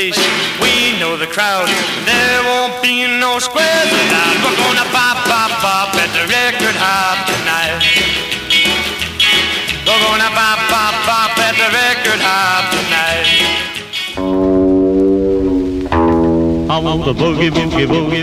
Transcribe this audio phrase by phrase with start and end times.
[0.00, 0.16] place.
[0.62, 1.68] We know the crowd.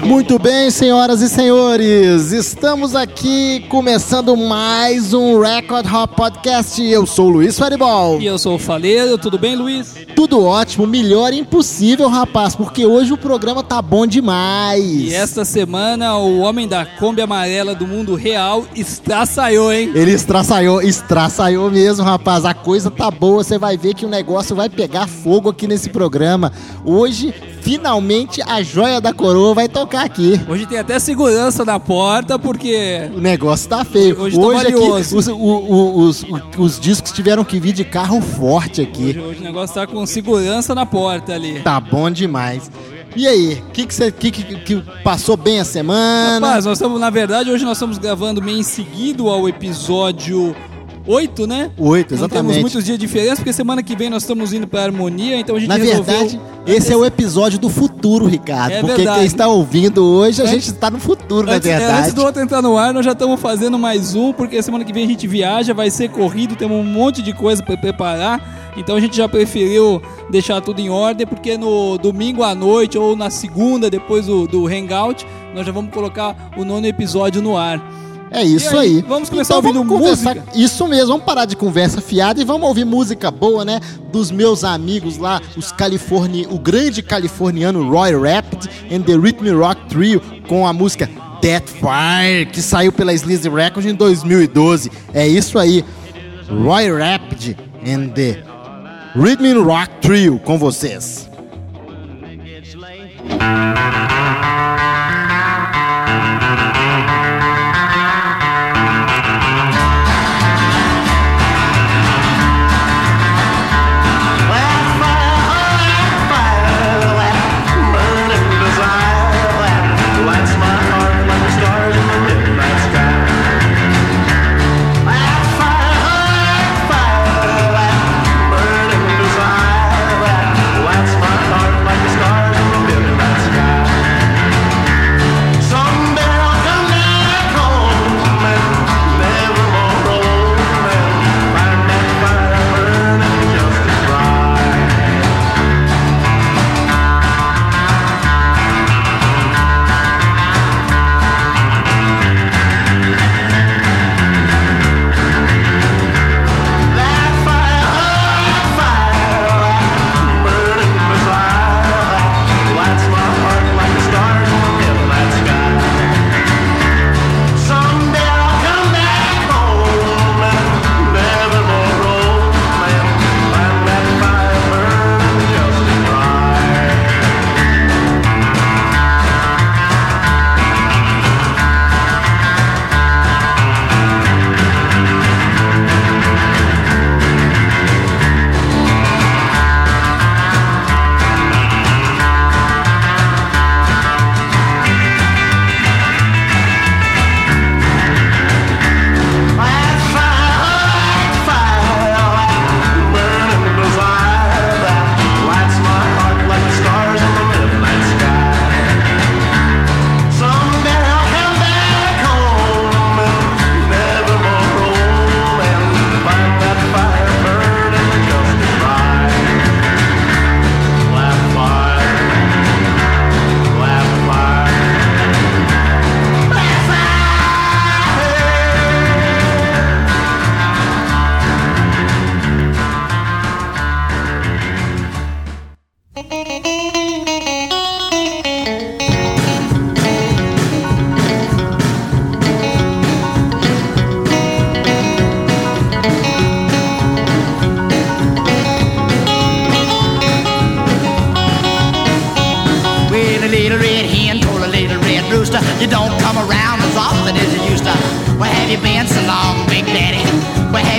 [0.03, 6.83] Muito bem, senhoras e senhores, estamos aqui começando mais um Record Hop Podcast.
[6.83, 8.19] Eu sou o Luiz Faribol.
[8.19, 9.93] E eu sou o Faleiro, tudo bem, Luiz?
[10.15, 14.83] Tudo ótimo, melhor impossível, rapaz, porque hoje o programa tá bom demais.
[14.83, 19.91] E esta semana o homem da Kombi amarela do mundo real estraçaiou, hein?
[19.93, 22.43] Ele estraçaiou, estraçaiou mesmo, rapaz.
[22.43, 25.89] A coisa tá boa, você vai ver que o negócio vai pegar fogo aqui nesse
[25.89, 26.51] programa.
[26.83, 27.31] Hoje,
[27.61, 30.39] finalmente, a joia da coroa vai tocar aqui.
[30.47, 34.19] Hoje tem até segurança na porta, porque O negócio tá feio.
[34.19, 38.21] Hoje tá aqui, os, o- o- os- o- os discos tiveram que vir de carro
[38.21, 39.05] forte aqui.
[39.09, 41.59] hoje, hoje o negócio tá com segurança na porta ali.
[41.61, 42.71] Tá bom demais.
[43.15, 46.45] E aí, o que, que, você- que, que, que passou bem a semana?
[46.47, 50.55] Rapaz, nós estamos, na verdade, hoje nós estamos gravando meio em seguido ao episódio
[51.07, 51.71] 8, né?
[51.77, 52.59] Oito, Não temos exatamente.
[52.61, 55.59] muitos dias de diferença, porque semana que vem nós estamos indo pra Harmonia, então a
[55.59, 56.03] gente Na resolveu...
[56.03, 58.73] verdade, esse é o episódio do futuro, Ricardo.
[58.73, 59.19] É porque verdade.
[59.19, 61.99] quem está ouvindo hoje, a Antes- gente está no futuro, na Antes, é, verdade.
[62.01, 64.91] antes do outro entrar no ar, nós já estamos fazendo mais um, porque semana que
[64.91, 68.73] vem a gente viaja, vai ser corrido, temos um monte de coisa para preparar.
[68.75, 73.15] Então a gente já preferiu deixar tudo em ordem, porque no domingo à noite ou
[73.15, 77.81] na segunda, depois do, do Hangout, nós já vamos colocar o nono episódio no ar.
[78.31, 79.05] É isso aí, aí.
[79.07, 80.43] vamos começar então, ouvindo vamos música?
[80.53, 83.79] Isso mesmo, vamos parar de conversa fiada e vamos ouvir música boa, né?
[84.11, 86.45] Dos meus amigos lá, os californi...
[86.49, 91.09] o grande californiano Roy Rapid and the Rhythm Rock Trio com a música
[91.41, 94.91] Death Fire, que saiu pela Sleazy Records em 2012.
[95.13, 95.83] É isso aí.
[96.49, 98.43] Roy Rapid and the
[99.15, 101.27] Rhythm Rock Trio com vocês.
[103.37, 104.16] Someday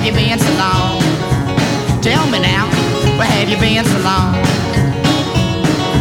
[0.08, 1.00] you been so long?
[2.00, 2.64] Tell me now,
[3.20, 4.32] where have you been so long?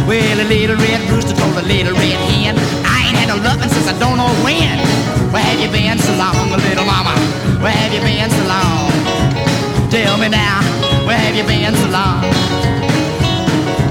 [0.08, 2.56] Well, a little red rooster told a little red hen,
[2.88, 4.80] I ain't had no loving since I don't know when.
[5.28, 7.12] Where have you been so long, little mama?
[7.60, 8.88] Where have you been so long?
[9.92, 10.64] Tell me now,
[11.04, 12.24] where have you been so long?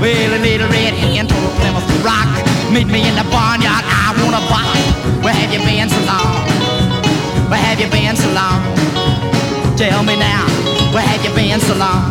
[0.02, 2.32] Well, a little red hen told a Plymouth Rock,
[2.74, 4.82] Meet me in the barnyard, I wanna buy.
[5.22, 6.42] Where have you been so long?
[7.54, 9.07] Where have you been so long?
[9.78, 10.44] Tell me now,
[10.92, 12.10] where have you been so long?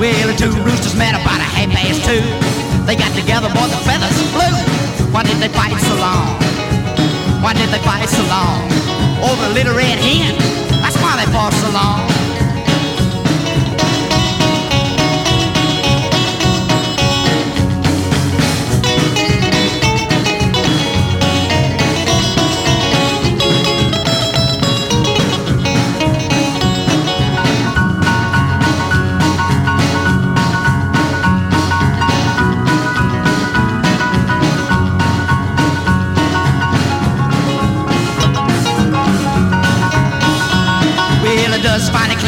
[0.00, 2.16] Well, the two roosters met about a half past two.
[2.86, 5.12] They got together, boy, the feathers flew.
[5.12, 6.40] Why did they fight so long?
[7.42, 8.70] Why did they fight so long?
[9.20, 10.61] Oh, Over a little red hen.
[11.12, 12.31] Johnny pops along.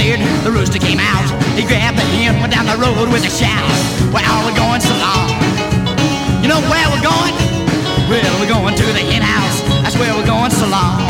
[0.04, 1.24] Cleared, the rooster came out.
[1.56, 3.64] He grabbed the hen, went down the road with a shout.
[4.12, 5.30] Where are we going so long?
[6.42, 7.34] You know where we're going?
[8.12, 9.60] Well, we're going to the hen house.
[9.82, 11.03] That's where we're going so long.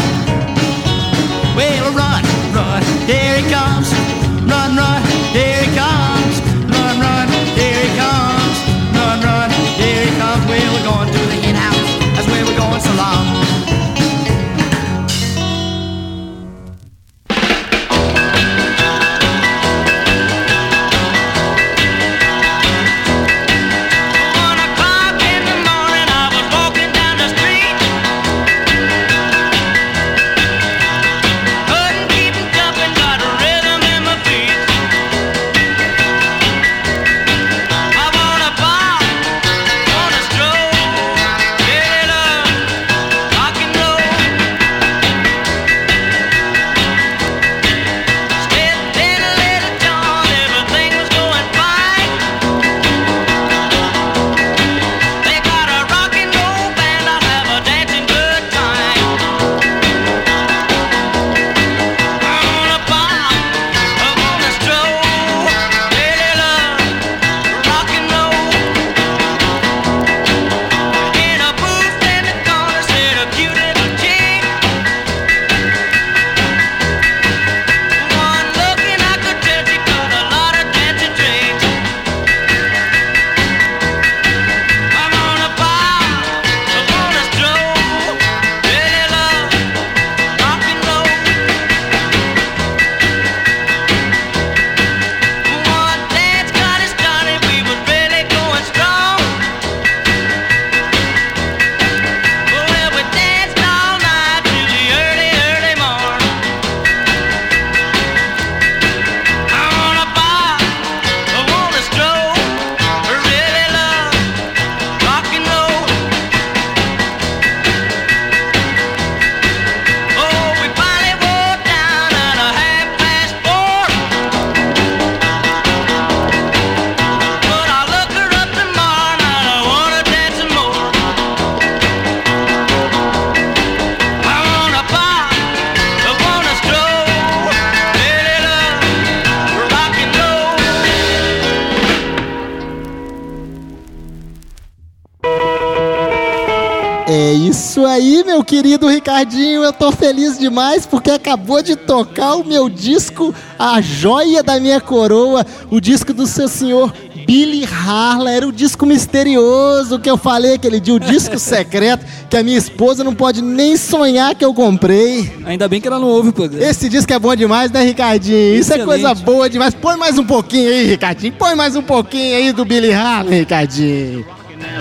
[150.44, 156.12] Demais porque acabou de tocar o meu disco, a joia da minha coroa, o disco
[156.12, 156.92] do seu senhor
[157.26, 158.30] Billy Harlan.
[158.30, 162.58] Era o disco misterioso que eu falei aquele dia, o disco secreto que a minha
[162.58, 165.32] esposa não pode nem sonhar que eu comprei.
[165.46, 166.62] Ainda bem que ela não ouve o programa.
[166.62, 168.54] Esse disco é bom demais, né, Ricardinho?
[168.54, 168.84] Isso é Excelente.
[168.84, 169.72] coisa boa demais.
[169.72, 171.32] Põe mais um pouquinho aí, Ricardinho.
[171.32, 174.26] Põe mais um pouquinho aí do Billy Harlan, Ricardinho.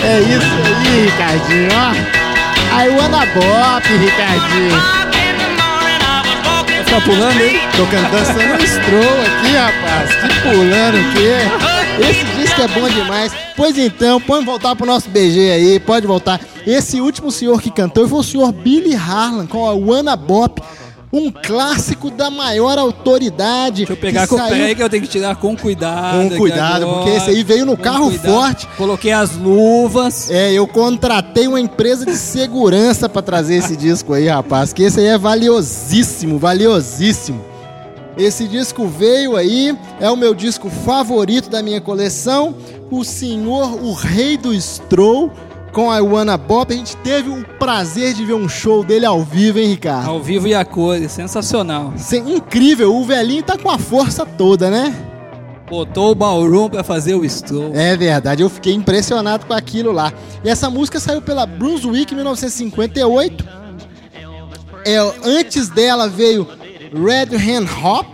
[0.03, 2.23] É isso aí, Ricardinho, ó.
[2.75, 5.02] I wanna bop, Ricardinho.
[6.93, 7.59] Ficar pulando aí?
[7.75, 10.15] Tô cantando stroll aqui, rapaz.
[10.15, 12.09] Que pulando o quê?
[12.09, 13.31] Esse disco é bom demais.
[13.55, 16.39] Pois então, pode voltar pro nosso BG aí, pode voltar.
[16.65, 20.61] Esse último senhor que cantou foi o senhor Billy Harlan com a Wanna Bop.
[21.13, 23.85] Um clássico da maior autoridade.
[23.85, 24.37] Deixa eu pegar que com.
[24.37, 26.29] saiu Peraí que eu tenho que tirar com cuidado.
[26.29, 27.03] Com cuidado, agora.
[27.03, 28.33] porque esse aí veio no carro cuidado.
[28.33, 28.67] forte.
[28.75, 30.31] Coloquei as luvas.
[30.31, 34.73] É, eu contratei uma empresa de segurança pra trazer esse disco aí, rapaz.
[34.73, 37.53] Que esse aí é valiosíssimo, valiosíssimo.
[38.17, 42.55] Esse disco veio aí, é o meu disco favorito da minha coleção.
[42.89, 45.31] O senhor, o rei do Stroll,
[45.73, 46.71] com a Wanna Bop.
[46.71, 50.09] A gente teve o prazer de ver um show dele ao vivo, hein, Ricardo?
[50.09, 51.93] Ao vivo e a cores, sensacional.
[51.97, 54.95] Isso é incrível, o velhinho tá com a força toda, né?
[55.69, 57.71] Botou o ballroom pra fazer o stroll.
[57.73, 60.13] É verdade, eu fiquei impressionado com aquilo lá.
[60.43, 63.43] E essa música saiu pela Brunswick em 1958.
[64.85, 66.47] É, antes dela veio
[66.93, 68.05] Red Hand Hop,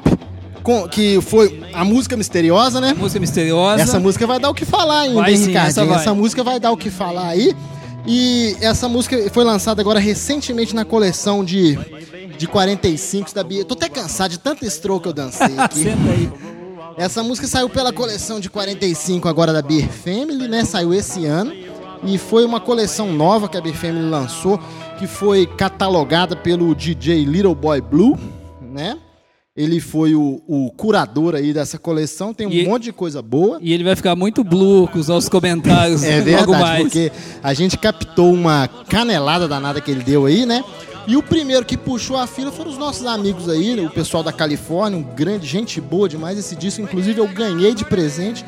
[0.63, 2.93] com- que foi a música misteriosa, né?
[2.97, 3.81] Música misteriosa.
[3.81, 6.59] Essa música vai dar o que falar ainda, Vai hein, sim, essa Essa, música vai
[6.59, 7.55] dar o que falar aí.
[8.05, 11.77] E essa música foi lançada agora recentemente na coleção de,
[12.37, 13.63] de 45 da Bia.
[13.65, 15.83] Tô até cansado de tanto stroke que eu dancei aqui.
[15.83, 16.29] Senta aí.
[16.97, 20.65] Essa música saiu pela coleção de 45 agora da Beer Family, né?
[20.65, 21.53] Saiu esse ano.
[22.03, 24.59] E foi uma coleção nova que a Beer Family lançou,
[24.97, 28.17] que foi catalogada pelo DJ Little Boy Blue,
[28.61, 28.97] né?
[29.61, 33.57] Ele foi o, o curador aí dessa coleção, tem um E- monte de coisa boa.
[33.61, 36.81] E ele vai ficar muito blue com os nossos comentários É logo verdade, mais.
[36.83, 37.11] porque
[37.43, 40.63] a gente captou uma canelada danada que ele deu aí, né?
[41.05, 43.81] E o primeiro que puxou a fila foram os nossos amigos aí, né?
[43.81, 46.37] o pessoal da Califórnia, um grande, gente boa demais.
[46.39, 48.45] Esse disco, inclusive, eu ganhei de presente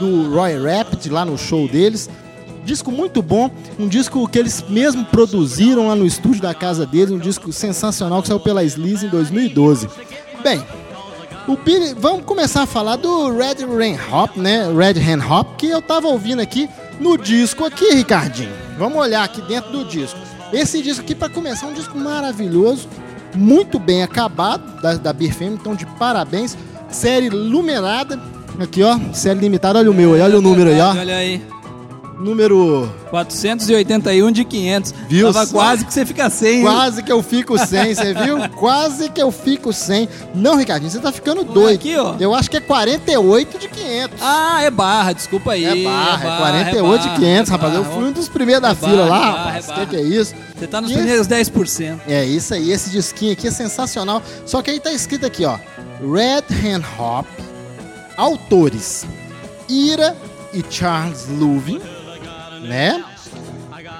[0.00, 2.08] do Roy Rapid lá no show deles.
[2.64, 7.10] Disco muito bom, um disco que eles mesmo produziram lá no estúdio da casa deles,
[7.10, 9.86] um disco sensacional que saiu pela Sleaze em 2012.
[10.44, 10.62] Bem,
[11.48, 14.66] o Billy, vamos começar a falar do Red Rain Hop, né?
[14.70, 16.68] Red Hand Hop, que eu tava ouvindo aqui
[17.00, 18.52] no disco aqui, Ricardinho.
[18.78, 20.20] Vamos olhar aqui dentro do disco.
[20.52, 22.86] Esse disco aqui, para começar, é um disco maravilhoso,
[23.34, 26.58] muito bem acabado, da, da então de parabéns.
[26.90, 28.20] Série Luminada,
[28.60, 30.90] aqui ó, série limitada, olha o meu aí, olha o número aí, ó.
[30.90, 31.42] Olha aí.
[32.18, 34.94] Número 481 de 500.
[35.08, 36.58] Viu Tava quase que você fica sem.
[36.58, 36.62] hein?
[36.62, 38.38] Quase que eu fico sem, você viu?
[38.56, 40.08] Quase que eu fico sem.
[40.34, 41.74] Não, Ricardinho, você tá ficando doido.
[41.74, 42.14] aqui, ó.
[42.18, 44.18] Eu acho que é 48 de 500.
[44.22, 45.64] Ah, é barra, desculpa aí.
[45.64, 47.74] É barra, é barra, 48 de barra, 500, é rapaz.
[47.74, 47.94] Eu barra.
[47.94, 49.68] fui um dos primeiros da É fila lá, é rapaz.
[49.68, 50.34] é O que, que é isso?
[50.56, 52.00] Você tá nos E primeiros 10%.
[52.06, 54.22] É isso aí, esse disquinho aqui é sensacional.
[54.46, 55.58] Só que aí tá escrito aqui, ó.
[56.00, 57.26] Red Hand Hop,
[58.16, 59.04] autores
[59.68, 60.16] Ira
[60.52, 61.80] e Charles Luvin,
[62.64, 63.04] né?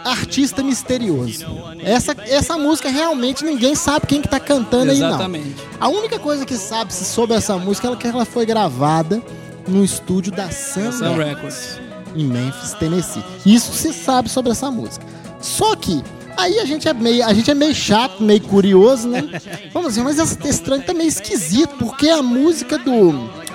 [0.05, 1.45] Artista misterioso.
[1.83, 5.09] Essa, essa música realmente ninguém sabe quem que tá cantando aí, não.
[5.09, 5.57] Exatamente.
[5.81, 9.23] A única coisa que sabe-se sobre essa música é que ela foi gravada
[9.67, 11.81] no estúdio da Sun, Sun Records Records.
[12.15, 13.25] em Memphis, Tennessee.
[13.47, 15.05] Isso se sabe sobre essa música.
[15.41, 16.03] Só que
[16.37, 19.25] aí a gente é meio, a gente é meio chato, meio curioso, né?
[19.73, 23.13] Vamos dizer, mas esse, esse trem tá meio esquisito, porque a música do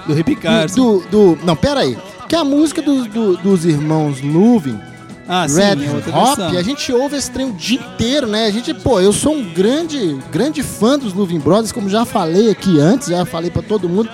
[0.08, 0.76] Do Rip Carson.
[0.76, 1.98] do, do, não, pera aí.
[2.28, 4.80] Que a música dos, do- dos irmãos Luvin,
[5.32, 8.46] Ah, sim, Red é outra Hop, a gente ouve esse trem o dia inteiro, né?
[8.48, 12.50] A gente, pô, eu sou um grande, grande fã dos Luvin Brothers, como já falei
[12.50, 14.10] aqui antes, já falei pra todo mundo.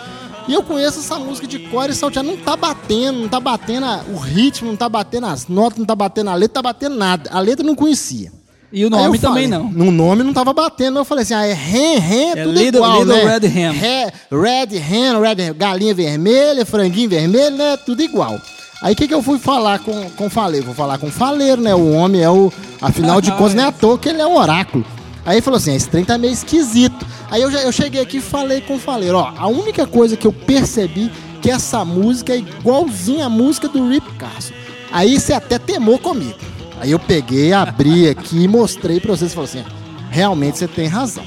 [0.47, 2.27] E eu conheço essa música de core e salteado.
[2.27, 5.85] Não tá batendo, não tá batendo a- o ritmo, não tá batendo as notas, não
[5.85, 7.29] tá batendo a letra, tá batendo nada.
[7.33, 8.31] A letra eu não conhecia.
[8.71, 9.71] E o nome eu também falei, não.
[9.71, 12.81] No nome não tava batendo, eu falei assim, ah, é Ren, Ren, É tudo Little-
[12.81, 13.39] igual, Little né?
[13.39, 13.47] Red.
[13.71, 17.77] Re- Red Hen, Red galinha vermelha, franguinho vermelho, né?
[17.77, 18.37] Tudo igual.
[18.81, 20.65] Aí o que, que eu fui falar com, com o Faleiro?
[20.65, 21.73] Vou falar com o Faleiro, né?
[21.73, 22.51] O homem é o.
[22.81, 24.85] Afinal de contas, não é à toa que ele é o oráculo.
[25.25, 27.05] Aí ele falou assim: esse trem tá meio esquisito.
[27.31, 30.15] Aí eu, já, eu cheguei aqui e falei com o Faleiro: ó, a única coisa
[30.15, 34.53] que eu percebi que essa música é igualzinha a música do Rip Carson.
[34.91, 36.37] Aí você até temou comigo.
[36.79, 39.65] Aí eu peguei, abri aqui e mostrei pra vocês e falei assim:
[40.11, 41.25] realmente você tem razão.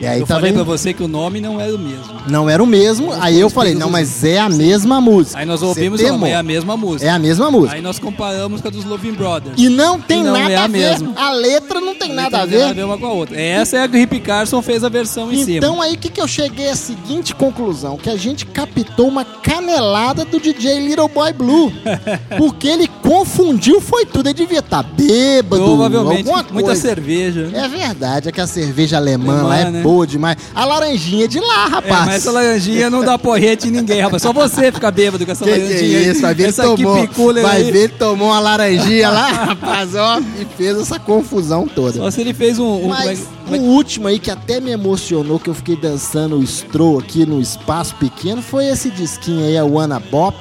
[0.00, 2.14] E aí Eu tava falei indo- pra você que o nome não era o mesmo.
[2.28, 3.12] não era o mesmo.
[3.20, 5.38] Aí eu falei, não, mas é a mesma música.
[5.38, 7.04] Aí nós ouvimos não, é a mesma música.
[7.06, 7.74] É a mesma música.
[7.76, 9.54] Aí nós comparamos com a dos Loving Brothers.
[9.58, 10.78] E não tem E não nada é a a ver.
[10.78, 11.12] mesma.
[11.16, 12.84] A letra não tem nada a Não tem ver.
[12.84, 13.38] uma com a outra.
[13.40, 15.58] Essa é a que o Rip Carson fez a versão em cima.
[15.58, 20.24] Então aí que, que eu cheguei à seguinte conclusão, que a gente captou uma canelada
[20.24, 21.72] do DJ Little Boy Blue.
[22.38, 26.80] porque ele confundiu foi tudo, ele devia estar bêbado, Provavelmente alguma muita coisa.
[26.80, 27.50] cerveja.
[27.52, 29.82] É verdade, é que a cerveja alemã, Alemã, lá é né?
[29.82, 30.36] boa demais.
[30.54, 32.06] A laranjinha é de lá, É, rapaz.
[32.06, 34.22] mas essa laranjinha não dá porrete em ninguém, rapaz.
[34.22, 35.98] Só você fica bêbado com essa Que que laranjinha.
[35.98, 36.20] é isso?
[36.22, 37.08] Vai ver essa tomou.
[37.42, 37.70] Vai aí.
[37.72, 41.98] ver tomou uma laranjinha lá, rapaz, ó, e fez essa confusão toda.
[41.98, 42.84] Só se ele fez um.
[42.84, 46.36] um Mas como é- o último aí que até me emocionou, que eu fiquei dançando
[46.38, 50.36] o stroll aqui no espaço pequeno, foi esse disquinho aí, a Wanna Bop.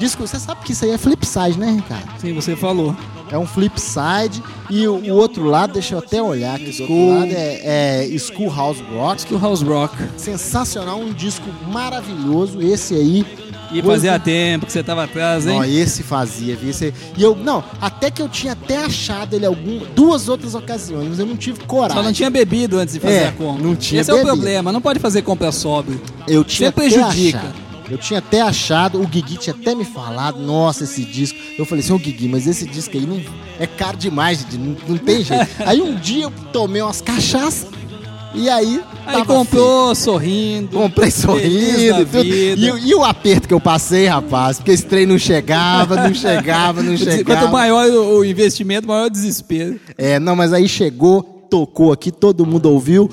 [0.00, 2.08] Disco, você sabe que isso aí é flipside, né, Ricardo?
[2.18, 2.96] Sim, você falou.
[3.30, 4.42] É um flipside.
[4.70, 8.18] E o, o outro lado, deixa eu até olhar aqui, do outro lado é, é
[8.18, 9.26] Schoolhouse Rock.
[9.26, 9.94] Que o House Rock.
[10.16, 12.62] Sensacional, um disco maravilhoso.
[12.62, 13.26] Esse aí.
[13.72, 15.56] E fazia tempo que você tava atrás, hein?
[15.60, 16.70] Ó, esse fazia, viu?
[16.70, 16.92] Esse...
[17.16, 21.18] E eu, não, até que eu tinha até achado ele algum, duas outras ocasiões, mas
[21.20, 21.96] eu não tive coragem.
[21.96, 23.62] Só não tinha bebido antes de fazer É, a compra.
[23.62, 24.34] não tinha Esse é o bebido.
[24.34, 26.00] problema, não pode fazer compra sóbrio.
[26.26, 27.38] Eu tinha Você prejudica.
[27.38, 27.69] achado.
[27.90, 31.36] Eu tinha até achado, o Guigui tinha até me falado, nossa, esse disco.
[31.58, 33.20] Eu falei assim, ô Guigui, mas esse disco aí não,
[33.58, 35.46] é caro demais, não, não tem jeito.
[35.66, 37.66] aí um dia eu tomei umas cachaças
[38.32, 38.80] e aí.
[39.06, 40.68] Aí comprou sorrindo.
[40.78, 42.24] Comprei sorrindo e tudo.
[42.24, 46.14] E, o- e o aperto que eu passei, rapaz, porque esse trem não chegava, não
[46.14, 47.24] chegava, não chegava.
[47.24, 49.80] Quanto maior o investimento, maior o desespero.
[49.98, 53.10] É, não, mas aí chegou, tocou aqui, todo mundo ouviu,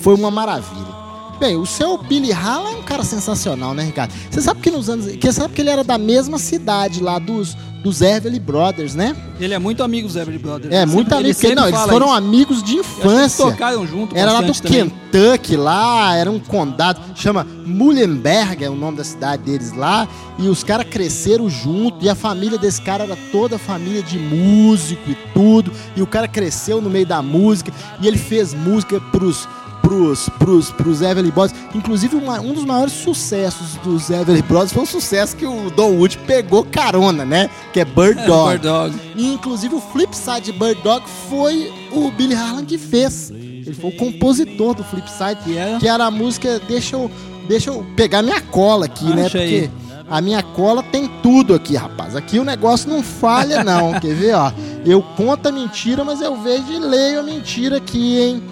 [0.00, 0.97] foi uma maravilha.
[1.38, 4.12] Bem, o seu Billy Hall é um cara sensacional, né, Ricardo?
[4.28, 5.06] Você sabe que nos anos.
[5.06, 9.14] Que você sabe que ele era da mesma cidade lá dos, dos Everly Brothers, né?
[9.38, 10.74] Ele é muito amigo dos Everly Brothers.
[10.74, 11.34] É, Ele muito amigo.
[11.34, 12.14] Porque, não, eles foram isso.
[12.16, 13.20] amigos de infância.
[13.20, 14.90] Eles tocaram junto Era lá do também.
[14.90, 20.48] Kentucky, lá, era um condado, chama Muhlenberg, é o nome da cidade deles lá, e
[20.48, 25.16] os caras cresceram junto, e a família desse cara era toda família de músico e
[25.32, 29.48] tudo, e o cara cresceu no meio da música, e ele fez música pros,
[29.88, 34.82] pros, pros, pros Everly Brothers, inclusive uma- um dos maiores sucessos dos Everly Brothers foi
[34.82, 38.50] o sucesso que o Don Wood pegou carona, né, que é Bird É, Dog.
[38.50, 38.94] Bird Dog.
[39.16, 43.30] E inclusive o Flipside de Bird Dog foi o Billy Harlan que fez.
[43.30, 45.78] Ele foi o compositor do Flipside, Que era?
[45.78, 46.60] que era a música.
[46.68, 47.10] Deixa eu,
[47.48, 49.22] deixa eu pegar minha cola aqui, né?
[49.26, 49.70] Acha Porque aí.
[50.10, 52.14] a minha cola tem tudo aqui, rapaz.
[52.16, 53.92] Aqui o negócio não falha, não.
[54.00, 54.52] Quer ver, ó?
[54.86, 58.42] Eu conto a mentira, mas eu vejo e leio a mentira aqui, hein?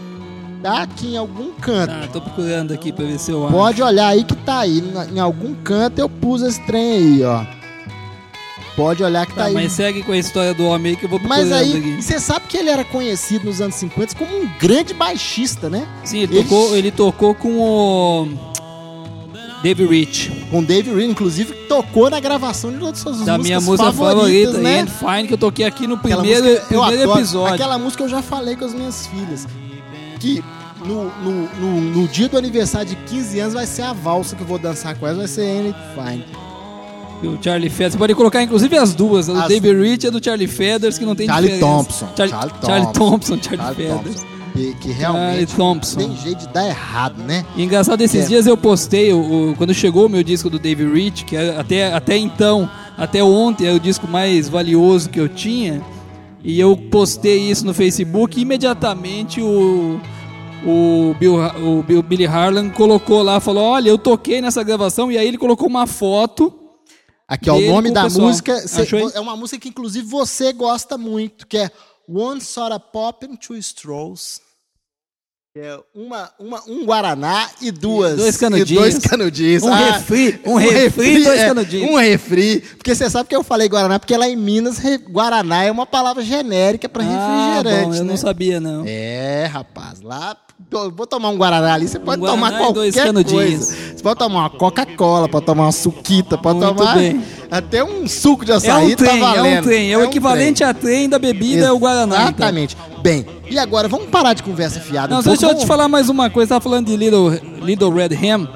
[0.66, 1.92] Tá aqui em algum canto.
[1.92, 3.54] Ah, tô procurando aqui pra ver se eu acho.
[3.54, 4.82] Pode olhar aí que tá aí.
[5.14, 7.44] Em algum canto eu pus esse trem aí, ó.
[8.76, 9.54] Pode olhar que tá, Tá, aí.
[9.54, 12.20] mas segue com a história do homem aí que eu vou procurando Mas aí, você
[12.20, 15.86] sabe que ele era conhecido nos anos 50 como um grande baixista, né?
[16.04, 18.28] Sim, ele Ele- tocou, ele tocou com o
[19.62, 23.46] Dave Rich, Com Dave Reed, inclusive, tocou na gravação de uma das suas da músicas
[23.46, 24.80] minha música favoritas, favorita, né?
[24.82, 27.54] And Fine, que eu toquei aqui no primeiro, música primeiro episódio.
[27.54, 29.46] Aquela música eu já falei com as minhas filhas.
[30.20, 30.44] Que
[30.86, 34.42] no, no, no, no dia do aniversário de 15 anos vai ser a valsa que
[34.42, 36.24] eu vou dançar com elas, vai ser And Fine.
[37.22, 37.92] E O Charlie Feathers.
[37.94, 40.46] Você pode colocar inclusive as duas, a do As- Dave Rich e a do Charlie
[40.46, 41.76] Feathers, que não tem Charlie diferença.
[41.76, 42.08] Thompson.
[42.16, 43.10] Charlie, Charlie Charlie Thompson.
[43.10, 44.14] Thompson, Charlie, Charlie Feathers.
[44.20, 44.36] Thompson.
[44.56, 45.98] Que, que realmente Thompson.
[45.98, 47.44] tem jeito de dar errado, né?
[47.56, 48.28] E engraçado, esses É.
[48.28, 51.92] dias eu postei, o, o- quando chegou o meu disco do Dave Rich, que até,
[51.92, 55.82] até então, até ontem, é o disco mais valioso que eu tinha,
[56.42, 60.00] e eu postei isso no Facebook e imediatamente o,
[60.66, 65.16] o, Bill, o Bill- Billy Harlan colocou lá, falou, olha, eu toquei nessa gravação, e
[65.18, 66.52] aí ele colocou uma foto,
[67.28, 68.28] Aqui, ó, o nome da pessoal.
[68.28, 69.12] música cê- Achou aí?
[69.14, 71.70] é uma música que inclusive você gosta muito, que é
[72.08, 74.40] One Soda Pop and Two Straws.
[75.58, 78.12] É uma, uma, um Guaraná e duas.
[78.12, 78.82] E dois e canudinhos.
[78.82, 79.62] dois canudinhos.
[79.62, 81.90] Um refri, um refri e dois é, canudinhos.
[81.90, 82.60] Um refri.
[82.76, 85.86] Porque você sabe que eu falei Guaraná, porque lá em Minas, re- Guaraná é uma
[85.86, 87.06] palavra genérica para ah,
[87.62, 87.86] refrigerante.
[87.86, 88.10] bom, eu né?
[88.10, 88.84] não sabia não.
[88.86, 90.36] É, rapaz, lá
[90.70, 93.66] vou tomar um Guaraná ali, você pode Guaraná tomar e dois qualquer canudinhos.
[93.66, 93.85] coisa.
[94.06, 97.20] Pode tomar uma Coca-Cola, pode tomar uma suquita, pode Muito tomar bem.
[97.50, 99.58] até um suco de É açaí, um trem, tá é valendo.
[99.58, 102.14] um trem, é, o equivalente a trem da bebida, é o Guaraná.
[102.14, 102.28] então.
[102.28, 102.76] Exatamente.
[103.02, 106.08] Bem, e agora vamos parar de conversa fiada Não, um deixa eu te falar mais
[106.08, 106.50] uma coisa.
[106.50, 108.48] Tava falando de Little, Little Red Ham.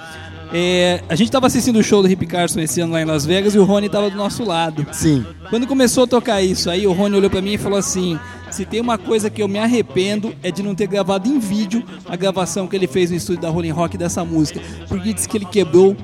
[0.52, 3.26] É, a gente tava assistindo o show do Rip Carson esse ano lá em Las
[3.26, 4.86] Vegas e o Rony tava do nosso lado.
[4.92, 5.26] Sim.
[5.48, 8.16] Quando começou a tocar isso aí, o Rony olhou pra mim e falou assim:
[8.50, 11.82] se tem uma coisa que eu me arrependo é de não ter gravado em vídeo
[12.08, 14.60] a gravação que ele fez no estúdio da Rolling Rock dessa música.
[14.88, 15.96] Porque disse que ele quebrou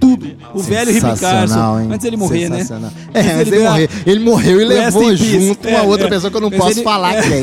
[0.00, 0.36] tudo.
[0.52, 1.80] O velho Sensacional, Carson.
[1.80, 1.86] hein?
[1.92, 2.66] Antes dele morrer, né?
[3.14, 3.90] É, antes dele gra- morrer.
[4.06, 6.10] Ele morreu e levou junto uma É, outra é.
[6.10, 7.42] pessoa que eu não Mas posso ele- falar quem.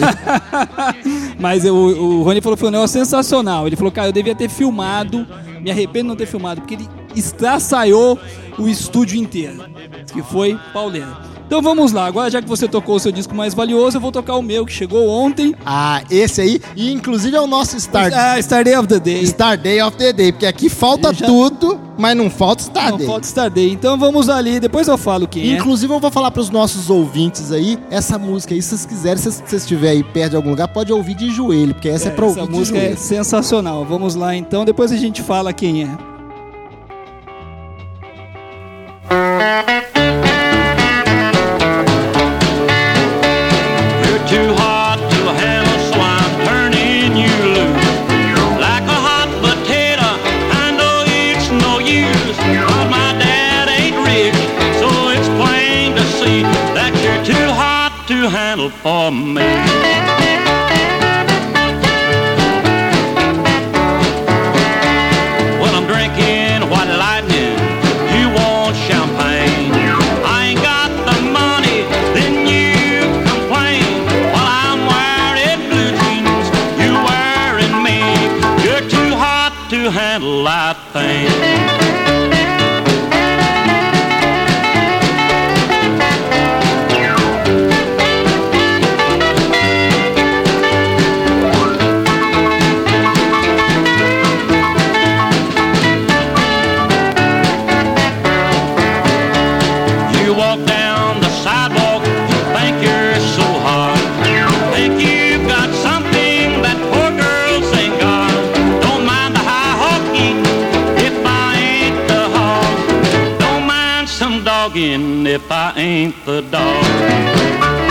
[1.39, 3.67] Mas o, o Rony falou que foi um negócio sensacional.
[3.67, 5.26] Ele falou, cara, eu devia ter filmado,
[5.62, 8.19] me arrependo de não ter filmado, porque ele estraçaiou
[8.58, 9.63] o estúdio inteiro.
[10.12, 11.31] Que foi pauleira.
[11.52, 14.10] Então vamos lá, agora já que você tocou o seu disco mais valioso, eu vou
[14.10, 15.54] tocar o meu, que chegou ontem.
[15.66, 19.28] Ah, esse aí, e inclusive é o nosso Star, Ah, Star Day of the Day.
[19.28, 22.98] Star Day of the Day, porque aqui falta já- tudo, mas não falta Star Não
[23.00, 23.06] Day.
[23.06, 23.70] falta Star Day.
[23.70, 25.58] Então vamos ali, depois eu falo quem é.
[25.58, 29.18] Inclusive, eu vou falar para os nossos ouvintes aí, essa música aí, se vocês quiserem,
[29.18, 32.12] se vocês estiverem aí perto de algum lugar, pode ouvir de joelho, porque essa é,
[32.12, 33.84] pra Essa ouvir de música é sensacional.
[33.84, 35.90] Vamos lá então, depois a gente fala quem é.
[58.62, 59.90] To handle for me.
[115.32, 117.90] If I ain't the dog.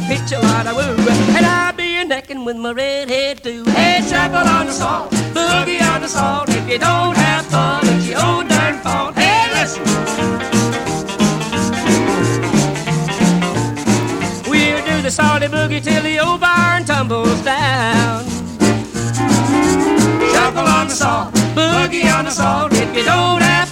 [2.41, 3.63] necking with my redhead too.
[3.71, 6.49] Hey, shuffle on the salt, boogie on the salt.
[6.49, 9.15] If you don't have fun, it's your own darn fault.
[9.15, 9.83] Hey, listen.
[14.49, 18.25] We'll do the salty boogie till the old barn tumbles down.
[20.33, 22.73] Shuffle on the salt, boogie on the salt.
[22.73, 23.70] If you don't have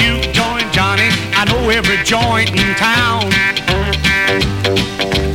[0.00, 1.10] Juke joint Johnny.
[1.36, 3.28] I know every joint in town.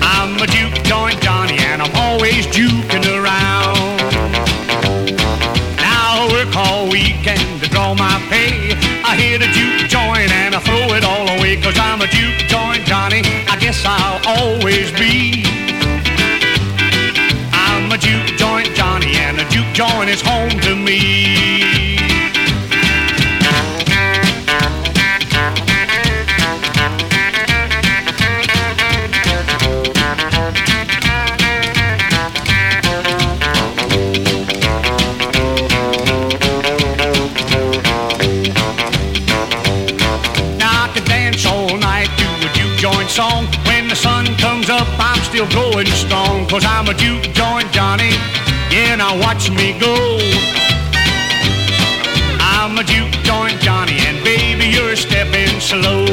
[0.01, 4.01] I'm a juke joint Johnny and I'm always juking around.
[5.77, 8.73] Now I work all weekend to draw my pay.
[9.05, 11.61] I hit a juke joint and I throw it all away.
[11.61, 13.21] Cause I'm a juke joint Johnny.
[13.47, 15.34] I guess I'll always be.
[45.45, 46.47] Still going strong.
[46.47, 48.11] Cause I'm a juke joint Johnny.
[48.71, 50.19] Yeah, now watch me go.
[52.39, 56.05] I'm a juke joint Johnny, and baby, you're stepping slow.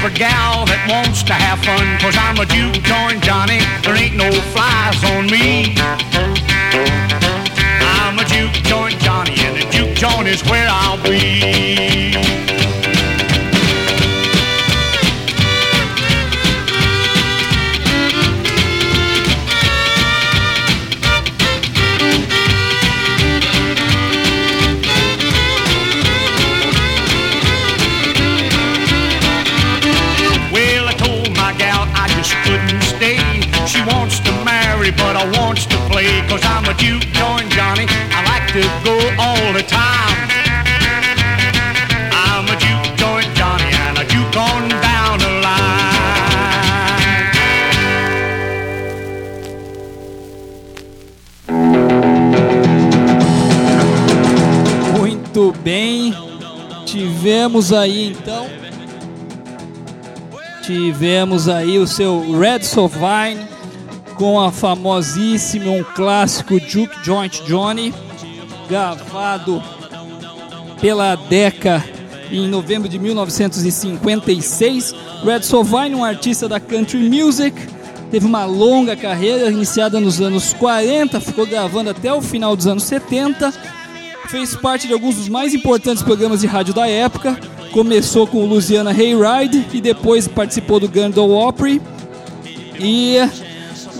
[0.00, 1.98] Know every gal that wants to have fun.
[2.00, 3.60] Cause I'm a juke joint Johnny.
[3.82, 5.74] There ain't no flies on me.
[7.84, 11.89] I'm a juke joint Johnny, and the juke joint is where I'll be.
[57.20, 58.46] Tivemos aí então.
[60.62, 63.46] Tivemos aí o seu Red Sovine
[64.14, 67.92] com a famosíssima, um clássico Juke Joint Johnny,
[68.70, 69.62] gravado
[70.80, 71.84] pela Decca
[72.32, 74.94] em novembro de 1956.
[75.22, 77.54] Red Sovine, um artista da country music,
[78.10, 82.84] teve uma longa carreira iniciada nos anos 40, ficou gravando até o final dos anos
[82.84, 83.79] 70.
[84.30, 87.38] Fez parte de alguns dos mais importantes programas de rádio da época.
[87.72, 91.80] Começou com o Louisiana Hayride e depois participou do Gandol Opry.
[92.78, 93.16] E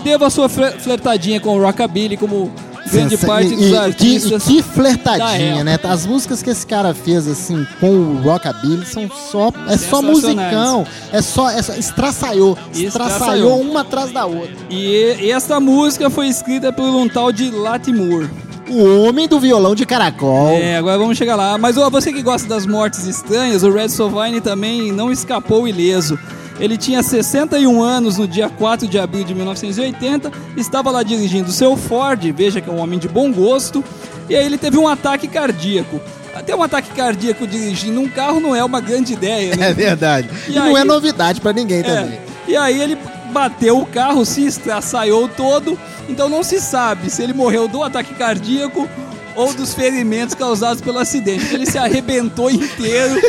[0.03, 2.51] deu a sua fle- flertadinha com o Rockabilly, como
[2.91, 4.43] grande Sensa- parte dos e- artistas.
[4.43, 5.77] Que, que flertadinha, né?
[5.83, 9.51] As músicas que esse cara fez, assim, com o Rockabilly são só.
[9.67, 10.85] É só musicão.
[11.11, 11.49] É só.
[11.49, 12.57] É só estraçaiou.
[12.73, 13.61] Estraçaiou Estraçaiou.
[13.61, 14.55] uma atrás da outra.
[14.69, 18.29] E, e essa música foi escrita por um tal de Latimore.
[18.71, 20.51] O homem do violão de caracol.
[20.51, 21.57] É, agora vamos chegar lá.
[21.57, 26.17] Mas ó, você que gosta das mortes estranhas, o Red Sovine também não escapou ileso.
[26.59, 31.75] Ele tinha 61 anos no dia 4 de abril de 1980, estava lá dirigindo seu
[31.75, 33.83] Ford, veja que é um homem de bom gosto,
[34.29, 35.99] e aí ele teve um ataque cardíaco.
[36.35, 39.69] Até um ataque cardíaco dirigindo um carro não é uma grande ideia, né?
[39.71, 40.29] É verdade.
[40.47, 42.13] E E, não aí- é novidade pra ninguém também.
[42.13, 42.21] É.
[42.47, 42.97] E aí ele
[43.31, 48.13] bateu o carro, se estraçaiou todo, então não se sabe se ele morreu do ataque
[48.13, 48.87] cardíaco
[49.35, 51.53] ou dos ferimentos causados pelo acidente.
[51.53, 53.19] Ele se arrebentou inteiro,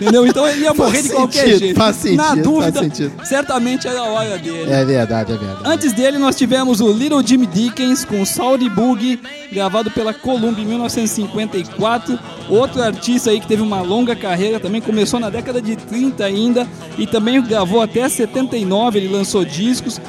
[0.00, 0.26] entendeu?
[0.26, 1.76] Então ele ia Faz morrer de qualquer sentido, jeito.
[1.78, 3.12] faz sentido, Na faz dúvida, sentido.
[3.24, 4.70] certamente era a hora dele.
[4.70, 5.60] É verdade, é verdade.
[5.64, 9.20] Antes dele, nós tivemos o Little Jimmy Dickens com Saudi Boogie,
[9.52, 12.18] gravado pela Columbia em 1954.
[12.48, 16.66] Outro artista aí que teve uma longa carreira, também começou na década de 30 ainda,
[16.96, 20.00] e também gravou até 79, ele lançou discos.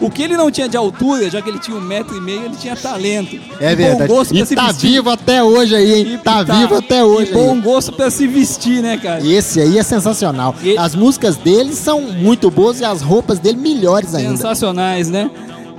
[0.00, 2.44] O que ele não tinha de altura, já que ele tinha um metro e meio,
[2.44, 3.34] ele tinha talento.
[3.58, 4.12] É E bom verdade.
[4.12, 4.90] gosto pra E se tá vestir.
[4.90, 6.14] vivo até hoje aí, hein?
[6.14, 7.60] E Tá, vivo até hoje E bom aí.
[7.60, 9.26] gosto pra se vestir, né, cara?
[9.26, 10.54] Esse aí é sensacional.
[10.62, 14.30] E- As músicas dele são muito boas e as roupas dele melhores ainda.
[14.36, 15.30] Sensacionais, né?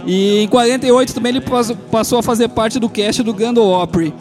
[0.05, 4.13] E em 48 também ele pas- passou a fazer parte do cast do Gandol Opry.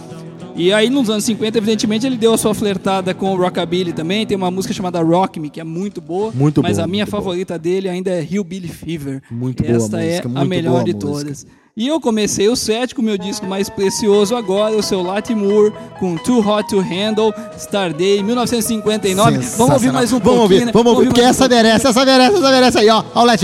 [0.56, 4.24] E aí nos anos 50, evidentemente, ele deu a sua flertada com o Rockabilly também.
[4.24, 6.32] Tem uma música chamada Rock Me, que é muito boa.
[6.34, 7.22] Muito Mas boa, a minha muito boa.
[7.22, 9.22] favorita dele ainda é Hillbilly Fever.
[9.30, 11.12] Muito boa Esta música, é a muito melhor boa de música.
[11.12, 11.46] todas.
[11.76, 15.74] E eu comecei o set com o meu disco mais precioso agora, o seu Latimore,
[16.00, 19.38] com Too Hot to Handle, Starday, 1959.
[19.58, 20.72] Vamos ouvir mais um vamos pouquinho, ouvir, né?
[20.72, 23.04] Vamos ouvir, porque um essa merece, essa merece, essa merece aí, ó.
[23.14, 23.36] Ó o I'm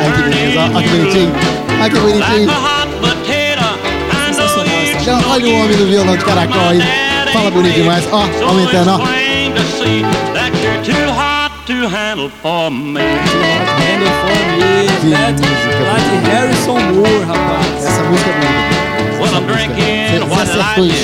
[0.00, 1.28] Ai, que beleza, ó que bonitinho.
[1.28, 2.77] you Ai, que bonitinho.
[5.08, 6.82] Então, olha o homem do violão de caracol aí.
[7.32, 8.06] Fala bonito demais.
[8.12, 8.98] Ó, aumentando, ó.
[11.64, 13.00] to handle for me.
[13.00, 14.86] Handle for me.
[15.10, 15.40] That-
[15.88, 17.86] Lá de Harrison Moore, rapaz.
[17.86, 19.18] Essa música é bonita.
[19.18, 20.94] Well, I'm drinking what acertou em I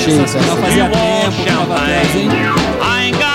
[0.61, 2.29] fazia tempo que tava atrás, hein?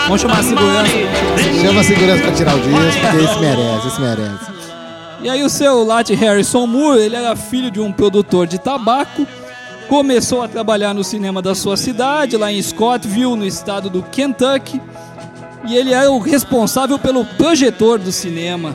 [0.07, 1.61] Vamos chamar a the segurança.
[1.61, 4.61] Chama a segurança pra tirar o disco, porque esse merece, esse merece.
[5.23, 9.27] E aí o seu Lat Harrison Moore, ele era filho de um produtor de tabaco,
[9.91, 14.81] começou a trabalhar no cinema da sua cidade, lá em Scottville, no estado do Kentucky,
[15.67, 18.73] e ele era o responsável pelo projetor do cinema.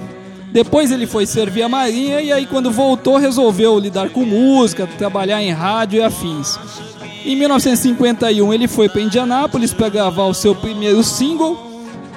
[0.52, 5.42] Depois ele foi servir a marinha e aí quando voltou resolveu lidar com música, trabalhar
[5.42, 6.60] em rádio e afins.
[7.24, 11.58] Em 1951 ele foi para Indianápolis para gravar o seu primeiro single,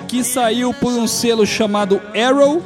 [0.08, 2.61] que saiu por um selo chamado Arrow,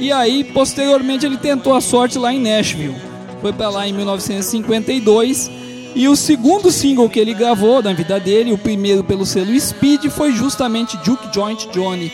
[0.00, 3.09] e aí, posteriormente, ele tentou a sorte lá em Nashville.
[3.40, 5.50] Foi pra lá em 1952.
[5.94, 10.06] E o segundo single que ele gravou na vida dele, o primeiro pelo selo Speed,
[10.06, 12.12] foi justamente Juke Joint Johnny.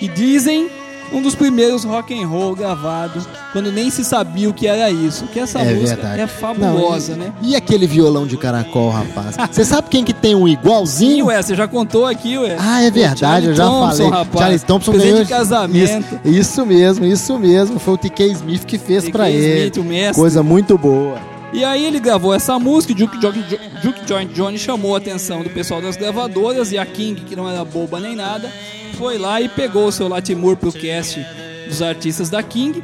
[0.00, 0.68] E dizem
[1.16, 5.24] um dos primeiros rock and roll gravados, quando nem se sabia o que era isso.
[5.26, 6.20] Que essa É música verdade.
[6.20, 7.32] é fabulosa, Não, e, né?
[7.42, 9.36] E aquele violão de caracol, rapaz?
[9.50, 11.26] Você sabe quem que tem um Sim, igualzinho?
[11.26, 12.56] ué, você já contou aqui, ué.
[12.58, 14.10] Ah, é verdade, eu já Thompson, falei.
[14.10, 14.38] Rapaz.
[14.40, 16.20] Charlie Thompson Presente ganhou de casamento.
[16.24, 17.78] Isso, isso mesmo, isso mesmo.
[17.78, 19.72] Foi o TK Smith que fez pra ele.
[20.14, 21.18] Coisa muito boa.
[21.52, 23.36] E aí ele gravou essa música, o Duke, Joint-
[23.82, 27.48] Duke Joint Johnny chamou a atenção do pessoal das gravadoras e a King, que não
[27.48, 28.50] era boba nem nada,
[28.96, 31.24] foi lá e pegou o seu Latimore pro cast
[31.68, 32.82] dos artistas da King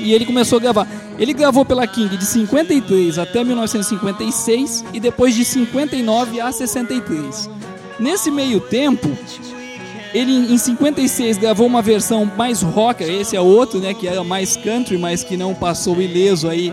[0.00, 0.86] e ele começou a gravar.
[1.18, 7.48] Ele gravou pela King de 53 até 1956 e depois de 59 a 63.
[7.98, 9.08] Nesse meio tempo,
[10.12, 14.56] ele em 56 gravou uma versão mais rocker, esse é outro, né, que era mais
[14.56, 16.72] country, mas que não passou ileso aí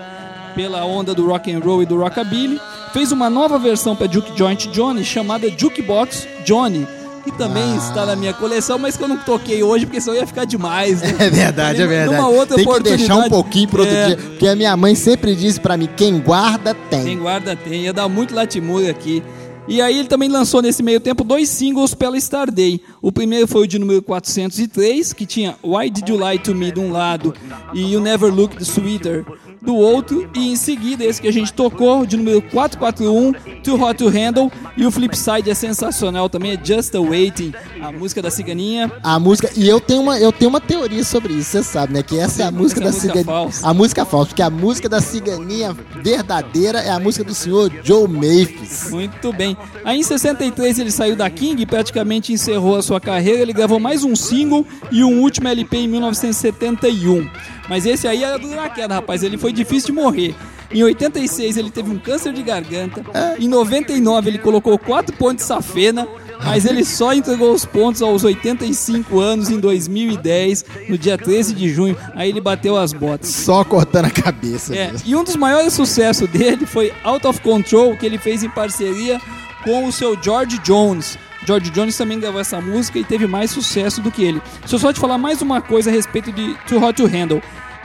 [0.54, 2.60] pela onda do rock and roll e do rockabilly.
[2.92, 6.86] Fez uma nova versão para Juke Joint Johnny chamada Jukebox Johnny,
[7.24, 10.28] que também está na minha coleção, mas que eu não toquei hoje, porque senão ia
[10.28, 11.16] ficar demais, né?
[11.20, 12.16] É verdade, é verdade.
[12.18, 14.08] Numa outra tem que deixar um pouquinho pro outro É.
[14.08, 14.18] dia.
[14.18, 17.04] Porque a minha mãe sempre disse pra mim: quem guarda tem.
[17.04, 17.84] Tem guarda, tem.
[17.84, 19.24] Ia dar muito latimura aqui.
[19.66, 22.82] E aí ele também lançou nesse meio tempo dois singles pela Starday.
[23.02, 26.70] O primeiro foi o de número 403, que tinha Why Did You Lie To Me
[26.70, 27.34] de um lado
[27.74, 29.24] e You Never Looked Sweeter
[29.64, 30.30] do outro.
[30.36, 34.52] E em seguida esse que a gente tocou, de número 441, Too Hot To Handle.
[34.76, 38.92] E o Flipside é sensacional também, é Just A Waiting, a música da ciganinha.
[39.04, 39.50] A música.
[39.56, 42.04] E eu tenho uma, eu tenho uma teoria sobre isso, você sabe, né?
[42.04, 43.26] Que essa é a música é da música ciganinha.
[43.26, 43.68] falsa.
[43.68, 48.08] A música falsa, porque a música da ciganinha verdadeira é a música do senhor Joe
[48.08, 48.90] Maphis.
[48.92, 49.56] Muito bem.
[49.86, 53.42] Aí em 63 ele saiu da King e praticamente encerrou a sua carreira.
[53.42, 57.30] Ele gravou mais um single e um último LP em 1971.
[57.70, 59.24] Mas esse aí era duro na queda, rapaz.
[59.24, 60.36] Ele foi difícil de morrer.
[60.72, 63.04] Em 86 ele teve um câncer de garganta.
[63.40, 66.08] Em 99 ele colocou quatro pontos de safena.
[66.46, 71.70] Mas ele só entregou os pontos aos 85 anos em 2010, no dia 13 de
[71.70, 71.96] junho.
[72.16, 73.30] Aí ele bateu as botas.
[73.30, 74.76] Só cortando a cabeça.
[74.76, 78.50] É, e um dos maiores sucessos dele foi Out of Control, que ele fez em
[78.50, 79.22] parceria
[79.64, 81.18] com o seu George Jones.
[81.46, 84.42] George Jones também gravou essa música e teve mais sucesso do que ele.
[84.62, 87.42] Deixa eu só te falar mais uma coisa a respeito de Too Hot to Handle.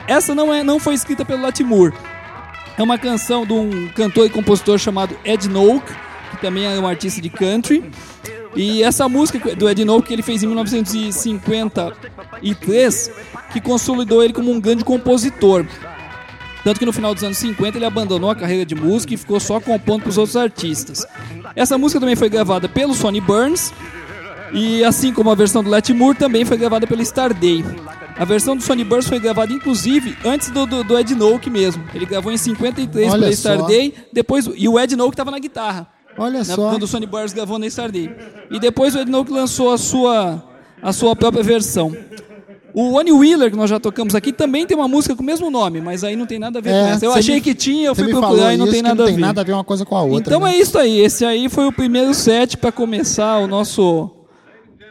[0.07, 1.95] Essa não, é, não foi escrita pelo Latimore.
[2.77, 5.93] É uma canção de um cantor e compositor chamado Ed Noak,
[6.31, 7.83] que também é um artista de country.
[8.55, 13.11] E essa música do Ed Noak que ele fez em 1953,
[13.53, 15.67] que consolidou ele como um grande compositor.
[16.65, 19.39] Tanto que no final dos anos 50 ele abandonou a carreira de música e ficou
[19.39, 21.07] só compondo para os outros artistas.
[21.55, 23.73] Essa música também foi gravada pelo Sonny Burns
[24.53, 27.65] e assim como a versão do Let Moore também foi gravada pelo Starday.
[28.17, 31.85] A versão do Sonny Burns foi gravada inclusive antes do, do, do Ed Noak mesmo.
[31.95, 33.55] Ele gravou em 53 Olha pela só.
[33.55, 35.89] Starday, depois e o Ed Noak estava na guitarra.
[36.17, 36.71] Olha né, só.
[36.71, 38.11] quando o Sonny Burns gravou na Starday.
[38.51, 40.43] E depois o Ed Noak lançou a sua
[40.83, 41.95] a sua própria versão.
[42.81, 45.51] O One Wheeler, que nós já tocamos aqui, também tem uma música com o mesmo
[45.51, 47.05] nome, mas aí não tem nada a ver com essa.
[47.05, 49.11] Eu É, achei me- que tinha, eu fui procurar e não tem nada a ver.
[49.13, 50.35] Não tem nada a ver uma coisa com a outra.
[50.37, 50.55] Então né?
[50.55, 51.01] é isso aí.
[51.01, 54.09] Esse aí foi o primeiro set para começar o nosso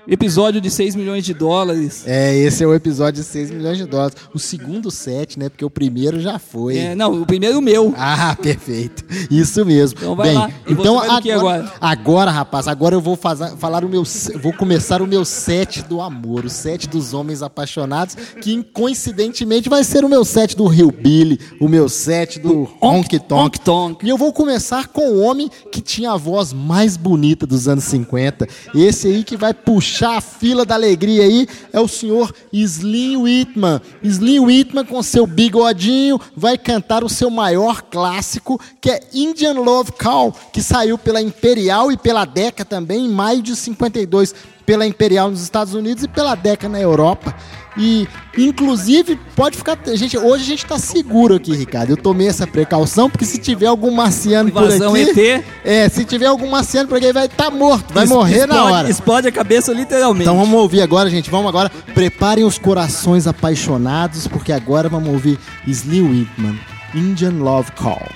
[0.07, 2.03] episódio de 6 milhões de dólares.
[2.05, 4.15] É, esse é o episódio de 6 milhões de dólares.
[4.33, 5.49] O segundo set, né?
[5.49, 6.77] Porque o primeiro já foi.
[6.77, 7.93] É, não, o primeiro meu.
[7.97, 9.03] Ah, perfeito.
[9.29, 9.99] Isso mesmo.
[9.99, 10.51] Então vai Bem, lá.
[10.67, 11.73] Então agora, agora?
[11.81, 14.03] agora, rapaz, agora eu vou fazer, falar o meu,
[14.41, 19.83] vou começar o meu set do amor, o set dos homens apaixonados, que coincidentemente vai
[19.83, 23.45] ser o meu set do Rio Billy, o meu set do Honky Tonk.
[23.45, 24.05] Honky Tonk.
[24.05, 27.83] E eu vou começar com o homem que tinha a voz mais bonita dos anos
[27.85, 28.47] 50.
[28.73, 33.81] Esse aí que vai puxar a fila da alegria aí é o senhor Slim Whitman.
[34.03, 39.91] Slim Whitman com seu bigodinho vai cantar o seu maior clássico, que é Indian Love
[39.93, 45.29] Call, que saiu pela Imperial e pela Decca também em maio de 52, pela Imperial
[45.29, 47.35] nos Estados Unidos e pela Decca na Europa.
[47.77, 49.77] E, inclusive, pode ficar.
[49.93, 51.91] Gente, hoje a gente tá seguro aqui, Ricardo.
[51.91, 55.21] Eu tomei essa precaução, porque se tiver algum marciano por aqui.
[55.21, 55.43] ET.
[55.63, 58.89] É, se tiver algum marciano por aqui, vai estar morto, vai morrer na hora.
[58.89, 60.23] Explode a cabeça literalmente.
[60.23, 61.29] Então vamos ouvir agora, gente.
[61.29, 61.69] Vamos agora.
[61.93, 66.59] Preparem os corações apaixonados, porque agora vamos ouvir Slim Whitman,
[66.95, 68.07] Indian Love Call.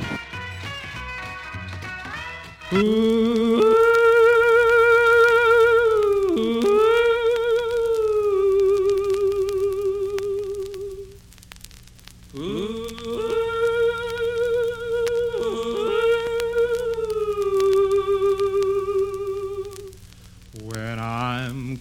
[2.71, 4.10] When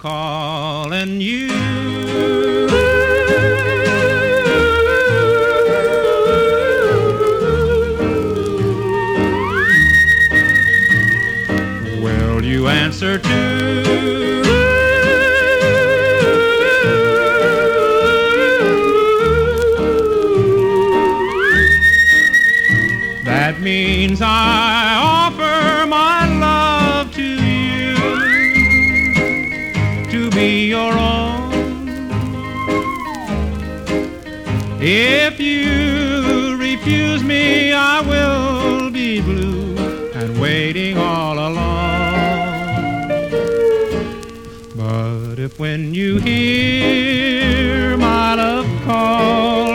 [0.01, 1.49] calling you.
[12.03, 13.51] Will you answer to?
[23.25, 24.70] That means I
[34.83, 39.77] If you refuse me, I will be blue
[40.15, 41.59] and waiting all alone.
[44.75, 49.70] But if when you hear my love call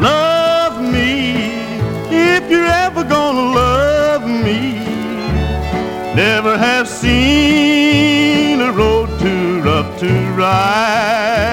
[0.01, 1.13] Love me
[2.11, 4.61] if you're ever gonna love me.
[6.15, 10.11] Never have seen a road too rough to
[10.43, 11.45] ride.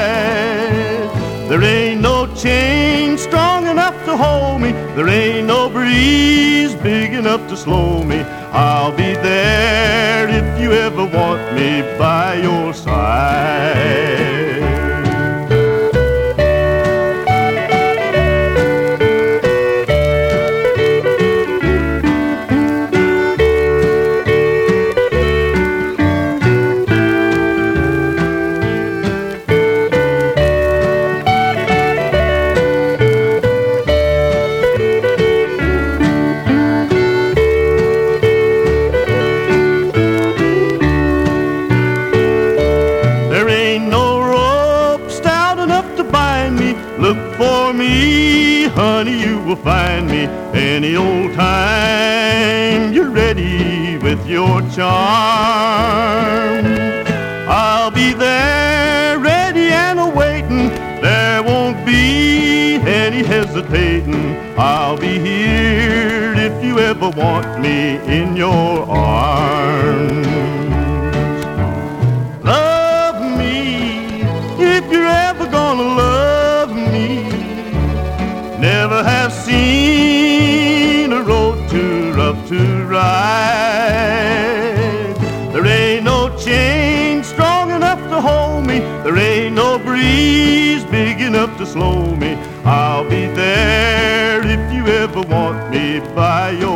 [1.49, 4.71] There ain't no chain strong enough to hold me.
[4.95, 8.19] There ain't no breeze big enough to slow me.
[8.53, 14.51] I'll be there if you ever want me by your side.
[54.91, 56.65] Charm.
[57.47, 60.69] I'll be there ready and awaiting.
[61.01, 64.35] There won't be any hesitating.
[64.57, 70.30] I'll be here if you ever want me in your arms.
[91.72, 92.34] Slow me.
[92.65, 96.70] I'll be there if you ever want me by your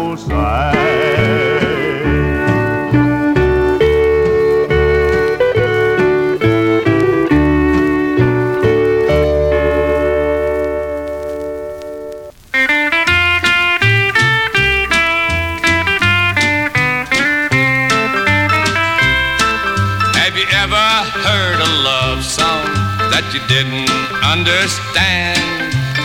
[23.15, 23.87] that you didn't
[24.27, 25.39] understand?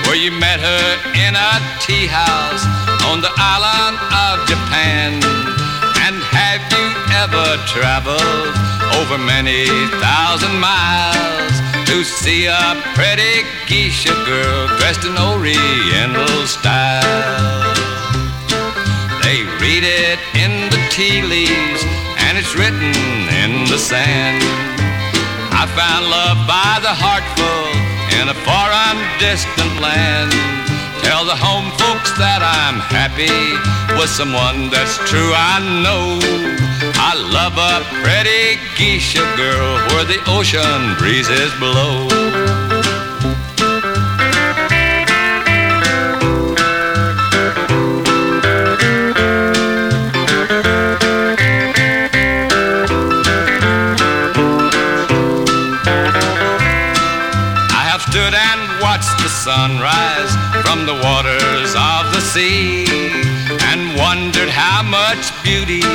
[0.07, 0.87] Where you met her
[1.19, 1.53] in a
[1.83, 2.63] tea house
[3.11, 5.19] on the island of Japan?
[6.07, 6.87] And have you
[7.19, 8.55] ever traveled
[8.95, 9.67] over many
[9.99, 11.55] thousand miles
[11.91, 17.75] to see a pretty geisha girl dressed in Oriental style?
[19.27, 21.83] They read it in the tea leaves,
[22.23, 22.95] and it's written
[23.43, 24.70] in the sand.
[25.61, 27.69] I found love by the heartful
[28.17, 30.33] in a foreign, distant land.
[31.05, 33.29] Tell the home folks that I'm happy
[34.01, 35.33] with someone that's true.
[35.37, 36.17] I know
[36.97, 42.09] I love a pretty geisha girl where the ocean breezes blow.
[59.31, 60.33] Sunrise
[60.67, 62.85] from the waters of the sea
[63.71, 65.87] and wondered how much beauty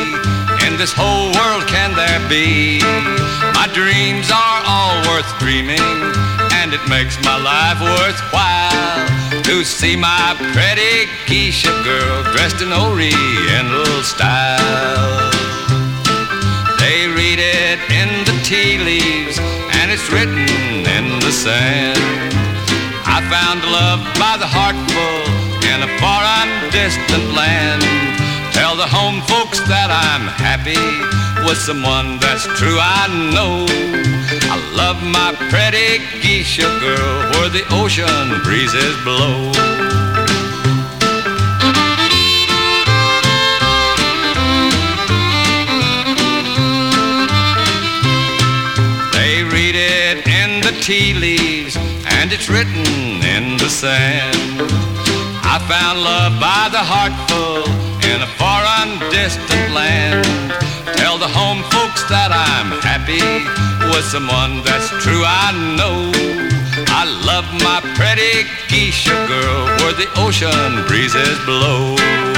[0.66, 2.80] in this whole world can there be.
[3.54, 5.84] My dreams are all worth dreaming
[6.64, 14.02] and it makes my life worthwhile to see my pretty geisha girl dressed in Oriental
[14.02, 15.32] style.
[16.80, 20.38] They read it in the tea leaves, and it's written
[20.86, 22.45] in the sand.
[23.16, 25.16] I found love by the heartful
[25.72, 27.82] in a foreign, distant land.
[28.52, 30.76] Tell the home folks that I'm happy
[31.48, 32.76] with someone that's true.
[32.76, 33.64] I know
[34.52, 39.56] I love my pretty geisha girl where the ocean breezes blow.
[49.16, 51.65] They read it in the tea leaves,
[52.26, 54.58] and it's written in the sand.
[55.46, 57.70] I found love by the heartful
[58.10, 60.26] in a foreign distant land.
[60.98, 63.22] Tell the home folks that I'm happy
[63.94, 66.10] with someone that's true, I know.
[66.90, 72.35] I love my pretty geisha girl where the ocean breezes blow.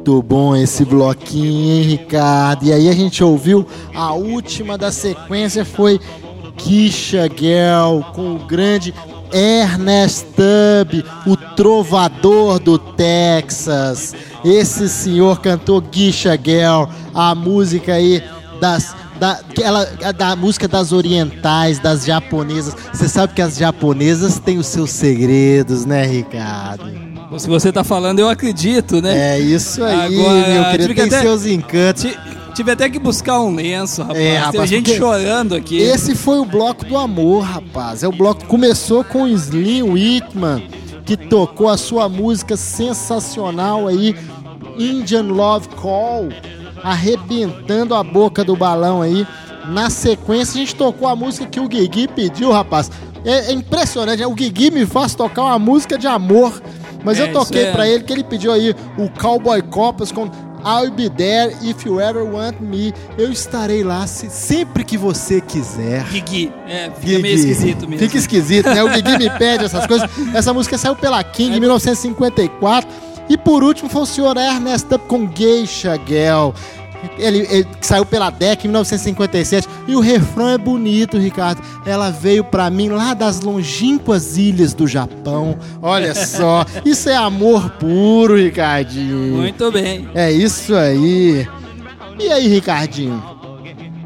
[0.00, 2.64] Muito bom esse bloquinho, hein, Ricardo?
[2.64, 6.00] E aí a gente ouviu a última da sequência foi
[6.56, 8.94] Kisha Girl com o grande
[9.30, 14.14] Ernest Tubb, o trovador do Texas.
[14.42, 18.24] Esse senhor cantou Kisha Girl, a música aí
[18.58, 19.84] das da, ela,
[20.14, 22.74] da música das orientais, das japonesas.
[22.90, 27.09] Você sabe que as japonesas têm os seus segredos, né, Ricardo?
[27.38, 29.36] Se você tá falando, eu acredito, né?
[29.36, 30.88] É isso aí, Agora, meu querido.
[30.88, 32.02] que Tem até- seus encantos.
[32.02, 32.18] Ti-
[32.54, 34.18] Tive até que buscar um lenço, rapaz.
[34.18, 35.78] É, Tem rapaz, gente porque chorando aqui.
[35.80, 38.02] Esse foi o bloco do amor, rapaz.
[38.02, 40.64] É o bloco que começou com o Slim Whitman,
[41.06, 44.16] que tocou a sua música sensacional aí,
[44.76, 46.28] Indian Love Call,
[46.82, 49.26] arrebentando a boca do balão aí.
[49.68, 52.90] Na sequência, a gente tocou a música que o Guigui pediu, rapaz.
[53.24, 54.26] É, é impressionante, né?
[54.26, 56.60] o Guigui me faz tocar uma música de amor.
[57.04, 60.30] Mas É, eu toquei é- pra ele que ele pediu aí o Cowboy Copas com
[60.62, 62.92] I'll be there if you ever want me.
[63.16, 66.04] Eu estarei lá se- sempre que você quiser.
[66.04, 66.52] Guigui.
[66.68, 67.22] É, fica Guigui.
[67.22, 67.98] meio esquisito mesmo.
[67.98, 68.82] Fica esquisito, né?
[68.84, 70.10] O Guigui me pede essas coisas.
[70.34, 72.90] Essa música saiu pela King em 1954.
[73.28, 76.50] E por último foi o senhor Ernest Tubb com Geisha Girl.
[77.18, 79.68] Ele, ele saiu pela DEC em 1957.
[79.88, 81.62] E o refrão é bonito, Ricardo.
[81.84, 85.58] Ela veio pra mim lá das longínquas ilhas do Japão.
[85.82, 86.64] Olha só.
[86.84, 89.36] Isso é amor puro, Ricardinho.
[89.36, 90.08] Muito bem.
[90.14, 91.46] É isso aí.
[92.18, 93.39] E aí, Ricardinho?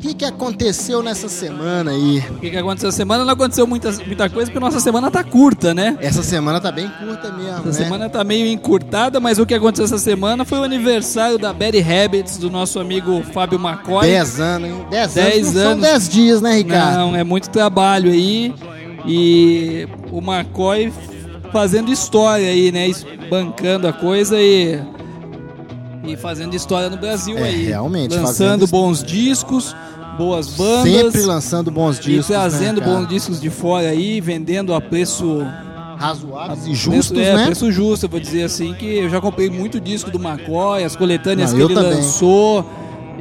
[0.04, 2.18] O que, que aconteceu nessa semana aí?
[2.28, 3.24] O que, que aconteceu essa semana?
[3.24, 5.96] Não aconteceu muita, muita coisa, porque nossa semana tá curta, né?
[5.98, 7.72] Essa semana tá bem curta mesmo, Essa né?
[7.72, 11.82] semana tá meio encurtada, mas o que aconteceu essa semana foi o aniversário da Betty
[11.82, 14.06] Habits, do nosso amigo Fábio McCoy.
[14.08, 14.86] 10 anos, hein?
[14.90, 15.62] 10 Dez anos.
[15.62, 15.82] São anos.
[15.82, 16.98] 10 dias, né, Ricardo?
[16.98, 18.54] Não, é muito trabalho aí.
[19.06, 20.92] E o McCoy
[21.50, 22.90] fazendo história aí, né?
[23.30, 24.78] Bancando a coisa e.
[26.06, 27.64] E fazendo história no Brasil É, aí.
[27.64, 29.74] realmente, Lançando bons discos,
[30.18, 30.92] boas bandas.
[30.92, 32.26] Sempre lançando bons e discos.
[32.28, 32.98] trazendo né, cara?
[33.00, 35.42] bons discos de fora aí, vendendo a preço
[35.96, 37.44] Razoáveis e preço- justos, é, né?
[37.46, 40.94] preço justo, eu vou dizer assim, que eu já comprei muito disco do McCoy, as
[40.96, 41.94] coletâneas Não, que ele também.
[41.94, 42.64] lançou.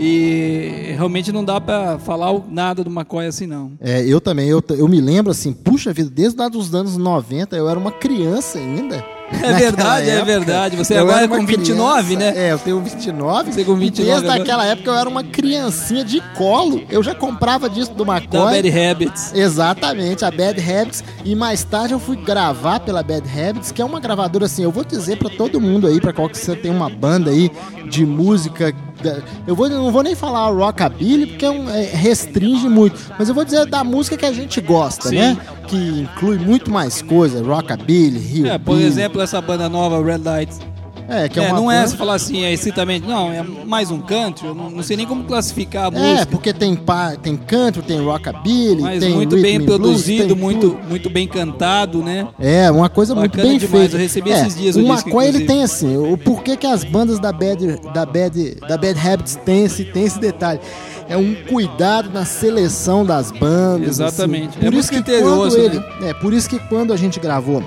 [0.07, 3.73] E realmente não dá pra falar nada do McCoy assim, não.
[3.79, 7.55] É, eu também, eu, eu me lembro assim, puxa vida, desde lá dos anos 90,
[7.55, 9.05] eu era uma criança ainda.
[9.31, 10.25] É verdade, é época.
[10.25, 10.75] verdade.
[10.77, 12.33] Você agora é com uma 29, criança.
[12.33, 12.47] né?
[12.47, 13.51] É, eu tenho 29.
[13.51, 16.81] Você com 29 E desde aquela época eu era uma criancinha de colo.
[16.89, 18.61] Eu já comprava disco do Da McCoy.
[18.61, 19.33] Bad Habits.
[19.33, 21.03] Exatamente, a Bad Habits.
[21.25, 24.63] E mais tarde eu fui gravar pela Bad Habits, que é uma gravadora assim.
[24.63, 27.51] Eu vou dizer pra todo mundo aí, pra qual que você tem uma banda aí
[27.89, 28.73] de música.
[29.47, 32.99] Eu vou, não vou nem falar rockabilly, porque é um- é, restringe muito.
[33.17, 35.15] Mas eu vou dizer da música que a gente gosta, Sim.
[35.17, 35.37] né?
[35.67, 38.47] Que inclui muito mais coisa: rockabilly, Rio.
[38.47, 40.59] É, por exemplo, essa banda nova, Red Lights.
[41.13, 43.07] É, que é, É, uma não é banda- se falar assim, é estritamente.
[43.07, 44.47] Não, é mais um country.
[44.47, 46.25] Eu não, não sei nem como classificar a É, música.
[46.27, 50.69] porque tem, pa- tem country, tem rockabilly, Mas tem muito bem blues, produzido, tem muito,
[50.71, 50.87] tudo.
[50.89, 52.27] muito bem cantado, né?
[52.39, 53.95] É, uma coisa muito Bacana bem demais, feita.
[53.95, 56.67] eu recebi É, esses dias o O disco, McCoy, ele tem assim, o porquê que
[56.67, 60.59] as bandas da Bad, da Bad, da Bad Habits tem esse, tem esse detalhe.
[61.09, 63.89] É um cuidado na seleção das bandas.
[63.99, 64.57] Exatamente.
[64.57, 64.59] assim.
[64.59, 66.09] É Por muito isso que quando ele, né?
[66.09, 67.61] é por isso que quando a gente gravou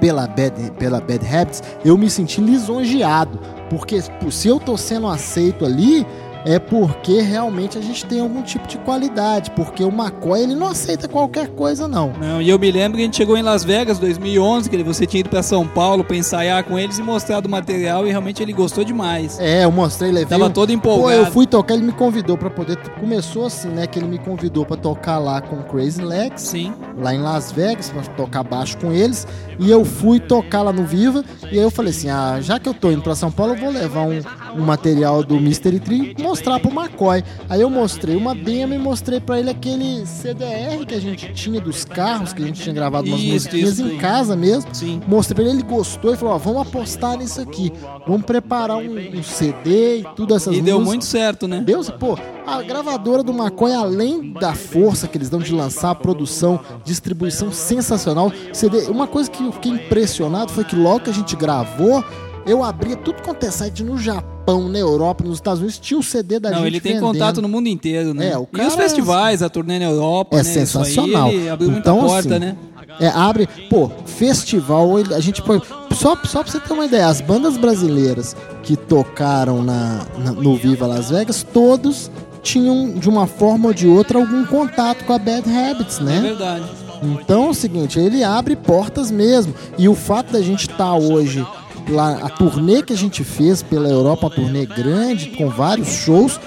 [0.00, 3.38] pela Bad, pela Bad Habits, eu me senti lisonjeado,
[3.68, 6.06] porque se eu tô sendo aceito ali,
[6.44, 10.68] é porque realmente a gente tem algum tipo de qualidade, porque o McCoy ele não
[10.68, 12.12] aceita qualquer coisa não.
[12.20, 15.06] Não, e eu me lembro que a gente chegou em Las Vegas 2011, que você
[15.06, 18.42] tinha ido pra São Paulo pra ensaiar com eles e mostrado o material e realmente
[18.42, 19.38] ele gostou demais.
[19.40, 20.28] É, eu mostrei, levei.
[20.28, 21.12] Tava um- todo Pô, empolgado.
[21.14, 22.76] eu fui tocar, ele me convidou pra poder.
[23.00, 23.86] Começou assim, né?
[23.86, 26.72] Que ele me convidou pra tocar lá com Crazy Legs, Sim.
[26.98, 29.26] lá em Las Vegas, pra tocar baixo com eles.
[29.58, 31.24] E eu fui tocar lá no Viva.
[31.50, 33.58] E aí eu falei assim: ah, já que eu tô indo pra São Paulo, eu
[33.58, 34.20] vou levar um,
[34.56, 37.22] o material do Mystery Tree mostrar pro McCoy.
[37.48, 41.60] Aí eu mostrei uma demo e mostrei pra ele aquele CDR que a gente tinha
[41.60, 43.96] dos carros, que a gente tinha gravado umas Isso, musiquinhas isso, em sim.
[43.98, 44.74] casa mesmo.
[44.74, 45.00] Sim.
[45.06, 47.72] Mostrei pra ele, ele gostou e falou: ó, vamos apostar nisso aqui.
[48.06, 50.86] Vamos preparar um, um CD e tudo essas E deu músicas.
[50.88, 51.60] muito certo, né?
[51.60, 56.60] Deus, pô, a gravadora do McCoy, além da força que eles dão de lançar, produção,
[56.84, 61.36] distribuição sensacional, CD, uma coisa que eu fiquei impressionado foi que logo que a gente
[61.36, 62.02] gravou,
[62.46, 64.37] eu abria tudo quanto é site no Japão,
[64.68, 67.12] na Europa, nos Estados Unidos, tinha o CD da Não, gente ele tem vendendo.
[67.12, 68.30] contato no mundo inteiro, né?
[68.30, 70.48] É, o e cara os festivais, a turnê na Europa, É né?
[70.48, 71.28] Aí, sensacional.
[71.30, 72.56] ele abriu muita então, porta, assim, né?
[73.00, 75.60] É, abre, pô, festival, a gente põe.
[75.92, 80.56] Só, só pra você ter uma ideia, as bandas brasileiras que tocaram na, na- no
[80.56, 82.10] Viva Las Vegas, todos
[82.42, 86.20] tinham, de uma forma ou de outra, algum contato com a Bad Habits, É né?
[86.20, 86.64] verdade.
[87.02, 89.54] Então é o seguinte, ele abre portas mesmo.
[89.76, 91.46] E o fato da gente estar hoje
[91.88, 96.38] lá, a turnê que a gente fez pela Europa, uma turnê grande, com vários shows,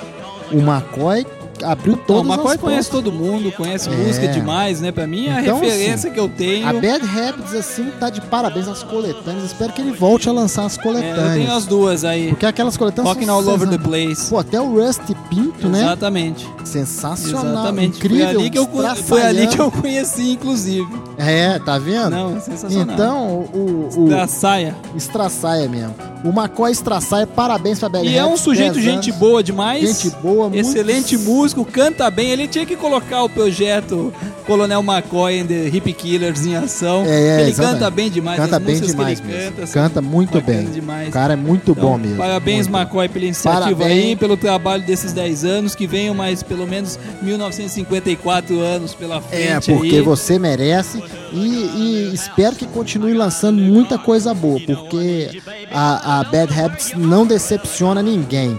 [0.52, 1.26] o McCoy
[1.64, 3.96] abriu Não, todas o McCoy as conhece todo mundo, conhece É.
[3.96, 4.92] música demais, né?
[4.92, 6.68] Pra mim, é a Então, referência assim, que eu tenho.
[6.68, 9.46] A Bad Habits, assim, tá de parabéns às coletâneas.
[9.46, 11.28] Espero que ele volte a lançar as É, coletâneas.
[11.28, 12.30] eu tenho as duas aí.
[12.30, 14.30] Porque aquelas coletâneas Rockin' são all over the place.
[14.30, 15.82] Pô, até o Rusty Pinto, né?
[15.82, 16.48] Exatamente.
[16.64, 17.46] Sensacional.
[17.46, 17.98] Exatamente.
[17.98, 18.26] Incrível.
[18.28, 18.68] foi, ali que eu,
[19.04, 20.88] foi ali que eu conheci, inclusive.
[21.18, 22.10] É, tá vendo?
[22.12, 22.94] Não, é sensacional.
[22.96, 24.76] Então, o, o, saia.
[24.96, 25.94] Estraçaia mesmo.
[26.24, 29.20] O McCoy Estraçaia, parabéns pra Bad E é um Habits, sujeito 10 gente anos.
[29.20, 30.02] boa demais.
[30.04, 31.18] Gente boa, muito- Excelente
[31.52, 32.32] músico, canta bem.
[32.32, 34.14] Ele tinha que colocar o projeto
[34.46, 37.04] Coronel McCoy and the Hip Killers em ação.
[37.06, 37.80] É, é, ele exatamente.
[37.80, 38.40] canta bem demais.
[38.40, 39.68] Canta bem demais canta.
[39.68, 40.66] Canta muito bem.
[40.66, 41.10] Demais.
[41.10, 42.18] O cara é muito Então, bom mesmo.
[42.18, 42.82] Parabéns, muito.
[42.82, 43.92] McCoy, pela iniciativa Parabéns.
[43.92, 49.72] aí, pelo trabalho desses 10 anos, que venham mais pelo menos 1954 anos pela frente.
[49.72, 50.02] É, porque aí.
[50.02, 55.42] você merece e, e espero que continue lançando muita coisa boa, porque
[55.72, 58.58] a, a Bad Habits não decepciona ninguém.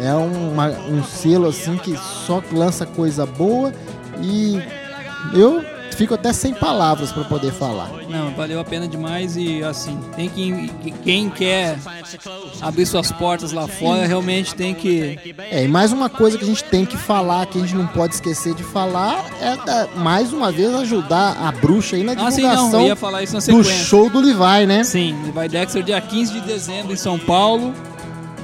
[0.00, 3.72] É uma- um selo assim que só lança coisa boa
[4.20, 4.60] e
[5.32, 7.88] eu fico até sem palavras para poder falar.
[8.08, 10.68] Não, valeu a pena demais e assim, tem que.
[11.04, 11.78] Quem quer
[12.60, 15.18] abrir suas portas lá fora realmente tem que.
[15.50, 17.86] É, e mais uma coisa que a gente tem que falar, que a gente não
[17.86, 22.30] pode esquecer de falar, é da- mais uma vez ajudar a bruxa aí na Ah,
[22.30, 22.86] sim, divulgação
[23.22, 24.82] isso na do show do Levi, né?
[24.82, 27.72] Sim, vai Dexter dia 15 de dezembro em São Paulo.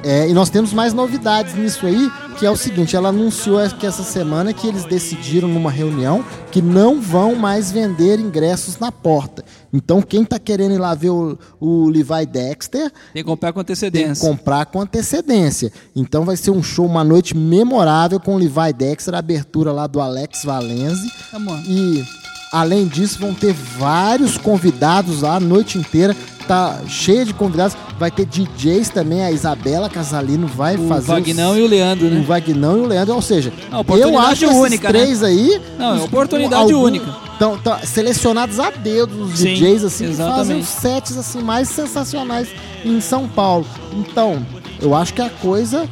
[0.02, 3.86] É, e nós temos mais novidades nisso aí, que é o seguinte, ela anunciou que
[3.86, 9.44] essa semana que eles decidiram numa reunião que não vão mais vender ingressos na porta.
[9.72, 13.60] Então quem tá querendo ir lá ver o, o Levi Dexter Tem que comprar com
[13.60, 14.28] tem que antecedência.
[14.28, 15.72] comprar com antecedência.
[15.94, 19.86] Então vai ser um show, uma noite memorável com o Levi Dexter, a abertura lá
[19.86, 21.10] do Alex Valenze.
[21.30, 21.56] Tá bom.
[21.66, 22.04] E
[22.52, 26.16] além disso, vão ter vários convidados lá a noite inteira.
[26.50, 27.76] Tá cheia de convidados.
[27.96, 29.22] Vai ter DJs também.
[29.22, 31.06] A Isabela Casalino vai O fazer.
[31.06, 32.24] Vagnão os- e o Leandro, o né?
[32.26, 33.14] Vagnão e o Leandro.
[33.14, 34.88] Ou seja, oportunidade eu acho única, esses né?
[34.90, 35.62] três aí.
[35.78, 37.06] Não, é oportunidade única.
[37.34, 40.26] Estão selecionados a dedo os Sim, DJs assim, que fazem
[40.58, 40.62] exatamente.
[40.62, 42.48] os sets assim mais sensacionais
[42.84, 43.64] em São Paulo.
[43.92, 44.44] Então,
[44.82, 45.88] eu acho que a coisa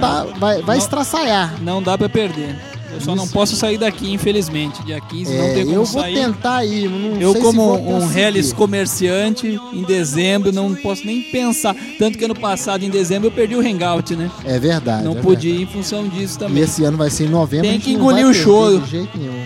[0.00, 1.60] tá, vai, vai Não- estraçalhar.
[1.62, 2.56] Não dá pra perder.
[2.94, 4.82] Eu só não posso sair daqui, infelizmente.
[4.84, 6.14] Dia 15 não É, tem como eu vou sair.
[6.14, 6.88] tentar ir.
[6.88, 8.12] Não Eu, como vou um.
[8.18, 11.74] Hellis comerciante, em dezembro, não posso nem pensar.
[11.98, 14.30] Tanto que ano passado, em dezembro, eu perdi o hangout, né?
[14.44, 15.04] É verdade.
[15.04, 15.62] Não é pude verdade.
[15.62, 16.62] ir em função disso E também.
[16.62, 17.68] esse ano vai ser em novembro.
[17.68, 18.80] Tem que não engolir o choro.
[18.80, 19.44] De jeito nenhum.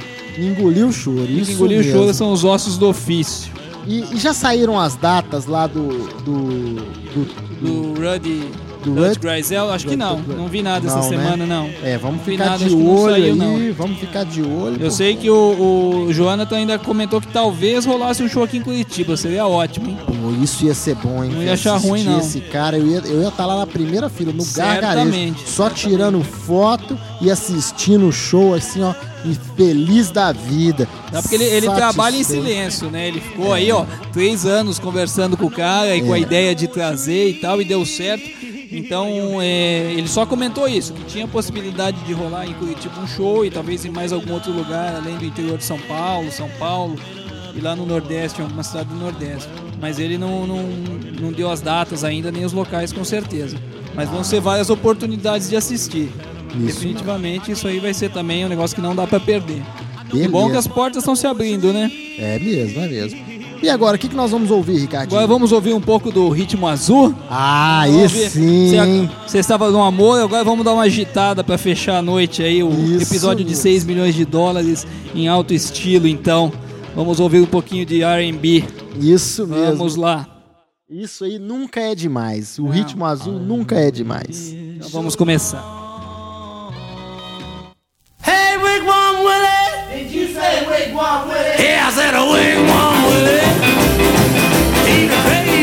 [0.53, 1.27] Engolir o choro.
[1.27, 1.99] Tem que engolir o mesmo.
[1.99, 3.51] choro são os ossos do ofício.
[3.87, 5.89] E, e já saíram as datas lá do.
[6.23, 6.75] do,
[7.15, 10.19] do- Do Do Dutch Rud- Grisel, acho que não.
[10.21, 11.17] Não vi nada essa Não, né?
[11.17, 11.71] semana, não.
[11.83, 13.39] É, vamos Vi ficar nada, de não olho saiu, aí.
[13.39, 13.73] não.
[13.75, 14.77] Vamos ficar de olho.
[14.81, 18.63] Eu sei que o, o Jonathan ainda comentou que talvez rolasse um show aqui em
[18.63, 19.17] Curitiba.
[19.17, 19.99] Seria ótimo, hein?
[20.07, 20.13] Pô,
[20.43, 21.31] isso ia ser bom, hein?
[21.33, 22.19] Não ia achar ruim, não.
[22.21, 25.35] Esse cara, eu ia estar eu ia tá lá na primeira fila, no gargarejo.
[25.47, 30.87] Só tirando foto e assistindo o show, assim, ó, e feliz da vida.
[31.13, 33.09] Não, porque ele, ele trabalha em silêncio, né?
[33.09, 36.21] Ele ficou aí, ó, três anos conversando com o cara e com a É.
[36.21, 38.25] ideia de trazer e tal, e deu certo.
[38.71, 43.45] Então, é, ele só comentou isso, que tinha possibilidade de rolar em Curitiba um show
[43.45, 46.99] e talvez em mais algum outro lugar, além do interior de São Paulo, São Paulo,
[47.55, 49.49] e lá no Nordeste, em alguma cidade do Nordeste.
[49.81, 50.63] Mas ele não, não,
[51.21, 53.57] não deu as datas ainda, nem os locais com certeza.
[53.95, 56.11] Mas vão ser várias oportunidades de assistir.
[56.55, 56.67] Isso.
[56.67, 59.63] Definitivamente isso aí vai ser também um negócio que não dá pra perder.
[60.13, 60.31] Beleza.
[60.31, 61.91] bom que as portas estão se abrindo, né?
[62.19, 63.38] É mesmo, é mesmo.
[63.61, 65.13] E agora, o que, que nós vamos ouvir, Ricardo?
[65.13, 67.15] Agora vamos ouvir um pouco do Ritmo Azul.
[67.29, 68.31] Ah, isso.
[68.31, 69.11] sim!
[69.27, 72.71] Você estava no amor, agora vamos dar uma agitada para fechar a noite aí, o
[72.71, 76.53] isso, episódio de 6 milhões de dólares em alto estilo, então.
[76.95, 78.65] Vamos ouvir um pouquinho de R&B.
[78.99, 79.77] Isso mesmo.
[79.77, 80.27] Vamos lá.
[80.89, 82.59] Isso aí nunca é demais.
[82.59, 82.71] O Não.
[82.71, 84.53] Ritmo Azul ah, nunca é demais.
[84.53, 85.63] Então vamos começar.
[88.27, 89.68] Hey, Rick Willie!
[89.89, 91.65] Did you say wigwam Willie?
[91.65, 93.41] Yeah, I said a wigwam Willie.
[94.93, 95.58] Even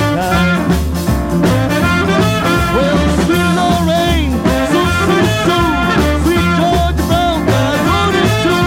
[2.73, 4.33] Well, sweet Lorraine,
[4.71, 5.67] so sweet too,
[6.23, 6.47] sweet
[7.09, 8.13] Brown,
[8.45, 8.65] too.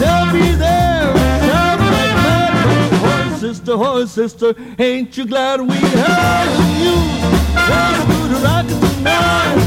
[0.00, 1.14] They'll be there,
[3.38, 3.74] sister,
[4.06, 4.50] sister,
[4.80, 5.78] ain't you glad we
[6.58, 7.22] the news?
[7.68, 9.61] Gonna do the rockin' tonight.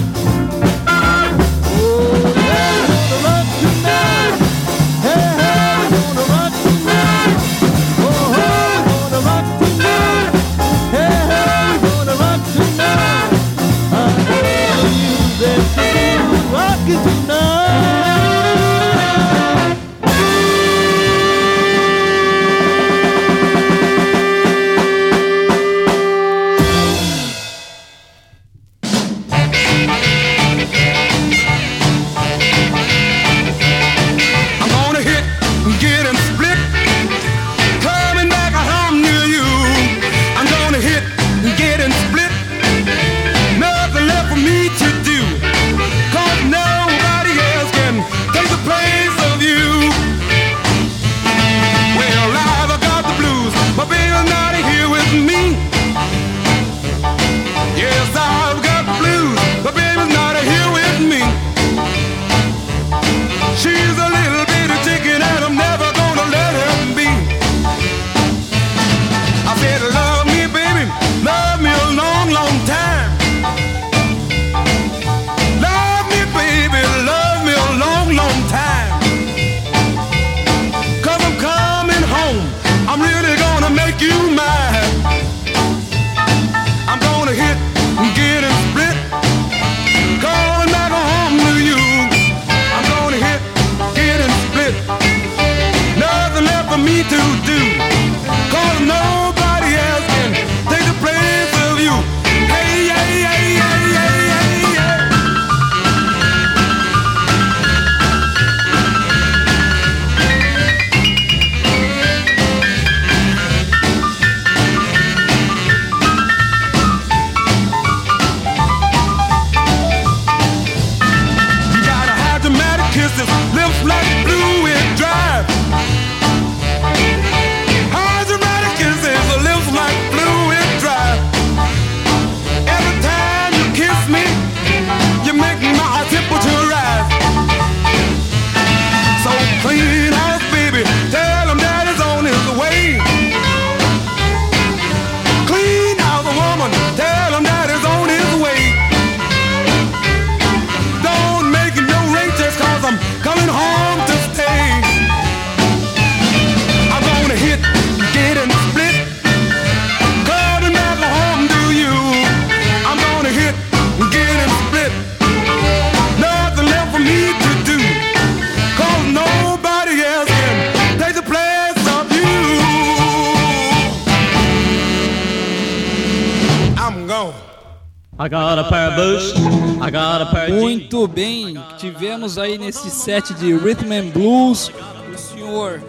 [180.60, 184.72] Muito bem, tivemos aí nesse set de Rhythm and Blues
[185.14, 185.82] o senhor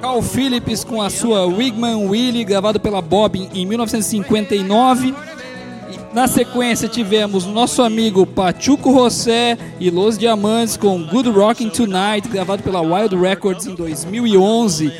[0.00, 5.14] Carl Phillips com a sua Wigman Willie, gravado pela Bob em 1959.
[5.90, 12.28] E na sequência tivemos nosso amigo Pachuco José e Los Diamantes com Good Rockin' Tonight,
[12.28, 14.92] gravado pela Wild Records em 2011.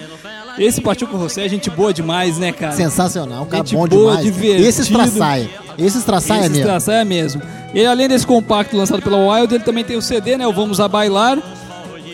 [0.59, 2.73] Esse Pachuco José é gente boa demais, né, cara?
[2.73, 4.35] Sensacional, um cara Gente bom boa, demais.
[4.35, 4.69] divertido.
[4.69, 5.51] Esse estraçaia.
[5.77, 6.65] Esse estraçaia Esse é mesmo.
[6.65, 7.43] Estraçaia é mesmo.
[7.75, 10.47] E além desse compacto lançado pela Wild, ele também tem o CD, né?
[10.47, 11.39] O Vamos a Bailar.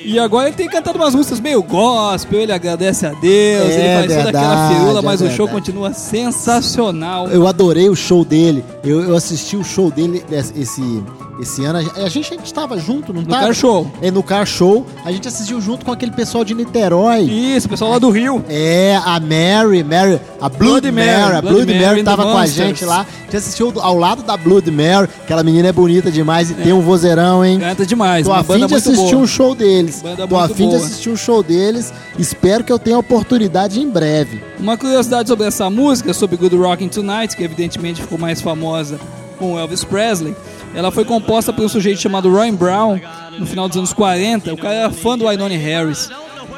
[0.04, 4.08] E agora ele tem cantado umas músicas meio gospel, ele agradece a Deus, É ele
[4.08, 7.28] faz toda aquela firula, é mas o show continua sensacional.
[7.28, 8.64] Eu adorei o show dele.
[8.82, 11.02] Eu, eu assisti o show dele esse,
[11.40, 11.78] esse, ano.
[11.78, 13.44] A gente, a gente tava junto, não No tava?
[13.46, 13.90] Car Show.
[14.00, 14.86] É, no Car Show.
[15.04, 17.22] A gente assistiu junto com aquele pessoal de Niterói.
[17.22, 18.42] Isso, o pessoal lá do Rio.
[18.48, 22.40] É, a Mary, Mary, a Blood, Mary, Mary, a Blood Mary, Mary tava com a
[22.40, 22.54] Monsters.
[22.54, 23.00] gente lá.
[23.02, 26.72] A gente assistiu ao lado da Blood Mary, aquela menina é bonita demais e tem
[26.72, 27.60] um vozeirão, hein?
[27.60, 29.22] Canta demais, Tô afim de assistir boa.
[29.22, 29.54] um show
[29.90, 30.02] deles.
[30.02, 30.76] Banda Tô afim de boa.
[30.76, 31.92] assistir um show deles.
[32.18, 34.42] Espero que eu tenha a oportunidade em breve.
[34.58, 38.98] Uma curiosidade sobre essa música, sobre Good Rockin' Tonight, que evidentemente ficou mais famosa
[39.38, 40.36] com Elvis Presley,
[40.74, 43.00] ela foi composta por um sujeito chamado Roy Brown
[43.38, 44.52] no final dos anos 40.
[44.52, 46.10] O cara era fã do Wynonna Harris.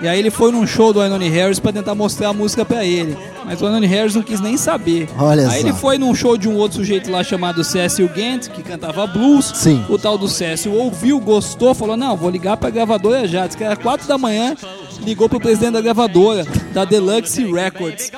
[0.03, 2.85] E aí ele foi num show do Wynonna Harris para tentar mostrar a música pra
[2.85, 3.17] ele.
[3.45, 5.09] Mas o Wynonna Harris não quis nem saber.
[5.17, 5.67] Olha aí só.
[5.69, 9.53] ele foi num show de um outro sujeito lá chamado Cecil Gant, que cantava blues.
[9.55, 9.85] Sim.
[9.89, 13.47] O tal do Cecil ouviu, gostou, falou: Não, vou ligar pra gravadora já.
[13.47, 14.57] Disse que era 4 da manhã.
[15.05, 18.11] ligou pro presidente da gravadora, da Deluxe Records.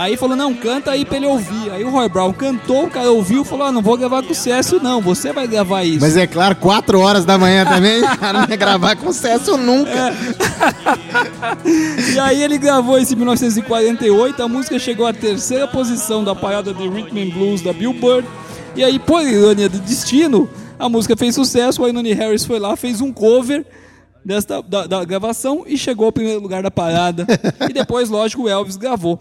[0.00, 1.70] Aí falou, não, canta aí pra ele ouvir.
[1.70, 4.32] Aí o Roy Brown cantou, o cara ouviu e falou, ah, não vou gravar com
[4.32, 6.00] o Cécio não, você vai gravar isso.
[6.00, 9.58] Mas é claro, 4 horas da manhã também, o cara não ia gravar com sucesso
[9.58, 9.90] nunca.
[12.14, 16.72] E aí ele gravou isso em 1948, a música chegou à terceira posição da parada
[16.72, 18.26] de Rhythm and Blues da Billboard.
[18.74, 20.48] E aí, por ironia do destino,
[20.78, 23.66] a música fez sucesso, o Ainoni Harris foi lá, fez um cover
[24.24, 27.26] desta, da, da gravação e chegou ao primeiro lugar da parada.
[27.68, 29.18] e depois, lógico, o Elvis gravou.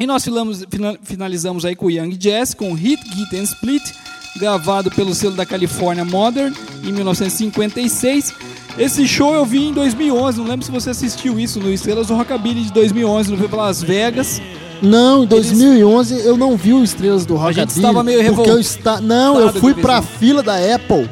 [0.00, 0.24] E nós
[1.02, 3.82] finalizamos aí com o Young Jazz, com Hit, Git and Split,
[4.38, 8.32] gravado pelo selo da California Modern, em 1956.
[8.78, 12.14] Esse show eu vi em 2011, não lembro se você assistiu isso no Estrelas do
[12.14, 14.40] Rockabilly de 2011, no para Las Vegas.
[14.80, 17.60] Não, em 2011 eu não vi o Estrelas do Rockabilly.
[17.60, 19.00] gente estava meio revoltado está...
[19.02, 20.08] Não, eu fui pra isso.
[20.18, 21.10] fila da Apple.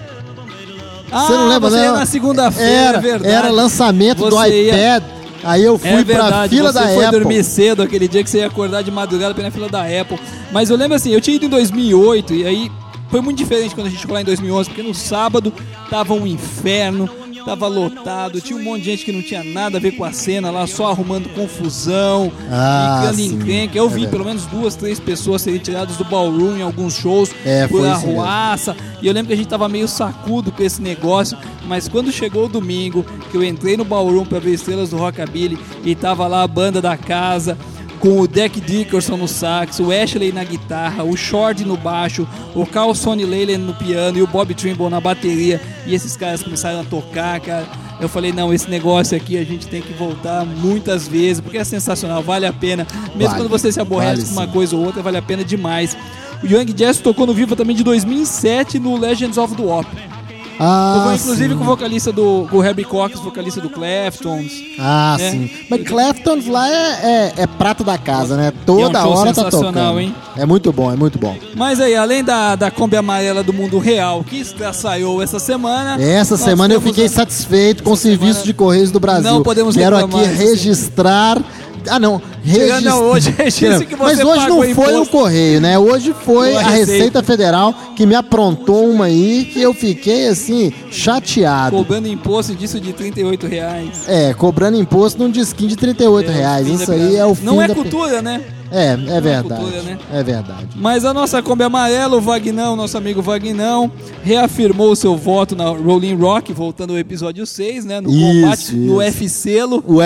[1.12, 1.84] Ah, Você não lembra, você não?
[1.84, 3.34] ia na segunda-feira, Era, é verdade.
[3.34, 5.17] era lançamento do Você ia- iPad.
[5.44, 7.20] Aí eu fui é pra verdade, fila você da foi Apple.
[7.20, 9.82] dormir cedo aquele dia que você ia acordar de madrugada pra ir na fila da
[9.82, 10.18] Apple.
[10.52, 12.72] Mas eu lembro assim, eu tinha ido em 2008 e aí
[13.10, 15.52] foi muito diferente quando a gente foi lá em 2011, porque no sábado
[15.88, 17.08] tava um inferno,
[17.48, 20.12] tava lotado, tinha um monte de gente que não tinha nada a ver com a
[20.12, 23.76] cena lá, só arrumando confusão, Ah, encrenca.
[23.78, 24.10] Eu É vi verdade.
[24.12, 28.76] pelo menos duas, três pessoas serem tiradas do ballroom em alguns shows É, por arruaça.
[29.00, 32.46] E eu lembro que a gente tava meio sacudo com esse negócio, mas quando chegou
[32.46, 36.42] o domingo, que eu entrei no ballroom pra ver estrelas do Rockabilly e tava lá
[36.42, 37.56] a banda da casa,
[38.00, 42.64] com o Deck Dickerson no sax, o Ashley na guitarra, o Short no baixo, o
[42.64, 45.60] Carl Sonny Leyland no piano e o Bob Trimble na bateria.
[45.86, 47.66] E esses caras começaram a tocar, cara.
[48.00, 51.64] Eu falei, não, esse negócio aqui a gente tem que voltar muitas vezes, porque é
[51.64, 52.86] sensacional, vale a pena.
[53.16, 54.52] Mesmo Vale, quando você se aborrece vale com uma sim.
[54.52, 55.96] coisa ou outra, vale a pena demais.
[56.42, 60.17] O Young Jazz tocou no Viva também de 2007 no Legends of the Opera.
[60.60, 61.56] Ah, Tocou inclusive sim.
[61.56, 64.50] com o vocalista do com o Herbie Cox, vocalista do Claftons.
[64.78, 65.30] Ah, né?
[65.30, 65.50] sim.
[65.70, 68.46] Mas Clapton lá é, é, é prato da casa, né?
[68.46, 70.00] E é Toda um hora tá sensacional, tocando.
[70.00, 70.14] hein?
[70.36, 71.36] É muito bom, é muito bom.
[71.54, 76.00] Mas aí, além da, da Kombi amarela do mundo real, que saiu essa semana.
[76.02, 79.30] Essa semana eu fiquei a- satisfeito com o Essa serviço semana de Correios do Brasil.
[79.30, 81.40] não podemos Quero aqui registrar.
[81.86, 82.20] Ah, não.
[82.44, 82.96] Chegando Registrar.
[82.96, 85.12] hoje, registro que você Mas hoje não foi o imposto.
[85.12, 85.78] Correio, né?
[85.78, 86.92] Hoje foi a Receita.
[86.92, 87.22] Receita.
[87.22, 91.76] Federal que me aprontou uma aí que eu fiquei assim, chateado.
[91.76, 94.04] Cobrando imposto disso de 38 reais.
[94.06, 96.66] É, cobrando imposto num disquinho de 38 reais.
[96.66, 97.74] Fim da Isso aí é o fim Não é da...
[97.74, 98.42] cultura, né?
[98.70, 99.60] É, é verdade.
[99.62, 99.98] cultura, né?
[100.12, 100.68] É verdade.
[100.76, 103.90] Mas a nossa Kombi Amarela, o Vagnão, nosso amigo Vagnão,
[104.22, 108.00] reafirmou o seu voto na Rolling Rock, voltando ao episódio 6, né?
[108.00, 109.02] No Isso, combate, no isso.
[109.02, 109.84] F-Selo.
[109.86, 110.02] O o o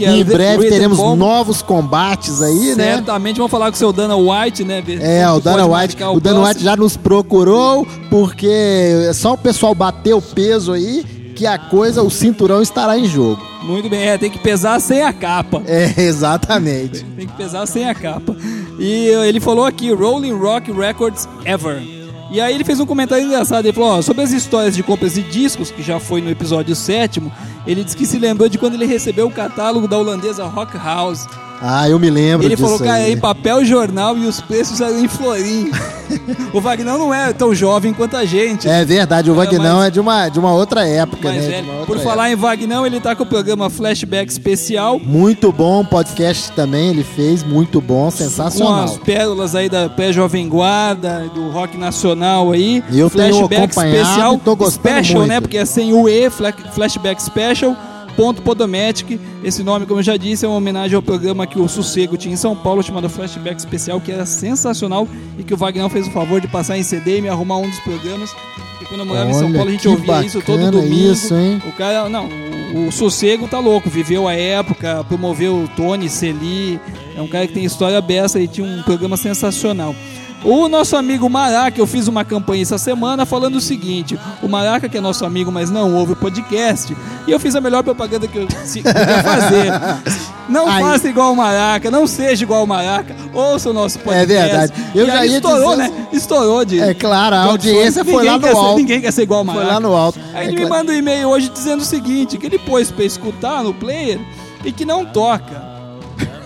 [0.00, 1.18] e a em breve teremos Bomb.
[1.18, 2.94] novos combates aí, né?
[2.96, 4.80] Certamente vamos falar com o seu Dana White, né?
[4.80, 6.42] Ver É, o Dana White, marcar o Dana.
[6.48, 8.48] White já nos procurou porque
[9.08, 11.04] é só o pessoal bater o peso aí
[11.36, 13.40] que a coisa, o cinturão estará em jogo.
[13.62, 15.62] Muito bem, é, tem que pesar sem a capa.
[15.66, 17.04] É, exatamente.
[17.04, 18.34] Tem que pesar sem a capa.
[18.78, 21.82] E uh, ele falou aqui, Rolling Rock Records Ever.
[22.30, 25.14] E aí ele fez um comentário engraçado, ele falou, ó, sobre as histórias de compras
[25.14, 27.22] de discos, que já foi no episódio 7
[27.66, 31.26] ele disse que se lembrou de quando ele recebeu o catálogo da holandesa Rock House.
[31.60, 33.12] Ah, eu me lembro ele disso falou, cara, aí.
[33.12, 35.70] em papel jornal e os preços eram em florim.
[36.52, 38.68] o Wagner não é tão jovem quanto a gente.
[38.68, 41.60] É verdade, o Vagnão é de uma, de uma outra época, mais né?
[41.62, 42.08] uma outra Por época.
[42.10, 45.00] falar em Vagnão, ele tá com o programa Flashback Especial.
[45.02, 48.84] Muito bom, podcast também ele fez, muito bom, Com sensacional.
[48.84, 52.82] as pérolas aí da pré-jovem guarda, do rock nacional aí.
[52.92, 55.28] Eu tenho acompanhado e tô gostando Special, muito.
[55.28, 55.40] né?
[55.40, 57.74] Porque é sem o E, fla- Flashback Special.
[58.16, 59.20] Ponto Podomatic.
[59.44, 62.32] Esse nome, como eu já disse, é uma homenagem ao programa que o Sossego tinha
[62.32, 65.06] em São Paulo, chamado Flashback Especial, que era sensacional
[65.38, 67.68] e que o Wagner fez o favor de passar em CD e me arrumar um
[67.68, 68.34] dos programas.
[68.80, 71.12] E quando eu morava em São Olha, Paulo, a gente ouvia isso todo domingo.
[71.12, 71.34] isso?
[71.66, 72.28] O cara, não,
[72.74, 76.80] o, Sossego tá louco, viveu a época, promoveu o Tony Celi,
[77.16, 79.94] é um cara que tem história beça e tinha um programa sensacional.
[80.44, 84.88] O nosso amigo Maraca, eu fiz uma campanha essa semana falando o seguinte: o Maraca,
[84.88, 88.28] que é nosso amigo, mas não ouve o podcast, e eu fiz a melhor propaganda
[88.28, 89.72] que eu podia fazer.
[90.48, 90.80] Não Aí.
[90.84, 94.28] faça igual o Maraca, não seja igual o Maraca, ouça o nosso podcast.
[94.28, 94.72] verdade.
[94.94, 96.06] Eu E já estourou, dizer- né?
[96.12, 96.80] Estourou de.
[96.80, 98.76] É claro, a audiência foi lá no quer ser- alto.
[98.76, 99.72] Ninguém quer ser igual o Foi Maraca.
[99.74, 100.20] lá no alto.
[100.32, 100.74] Aí É ele me claro.
[100.84, 104.20] manda um e-mail hoje dizendo o seguinte: que ele pôs pra escutar no player
[104.64, 105.65] e que não toca.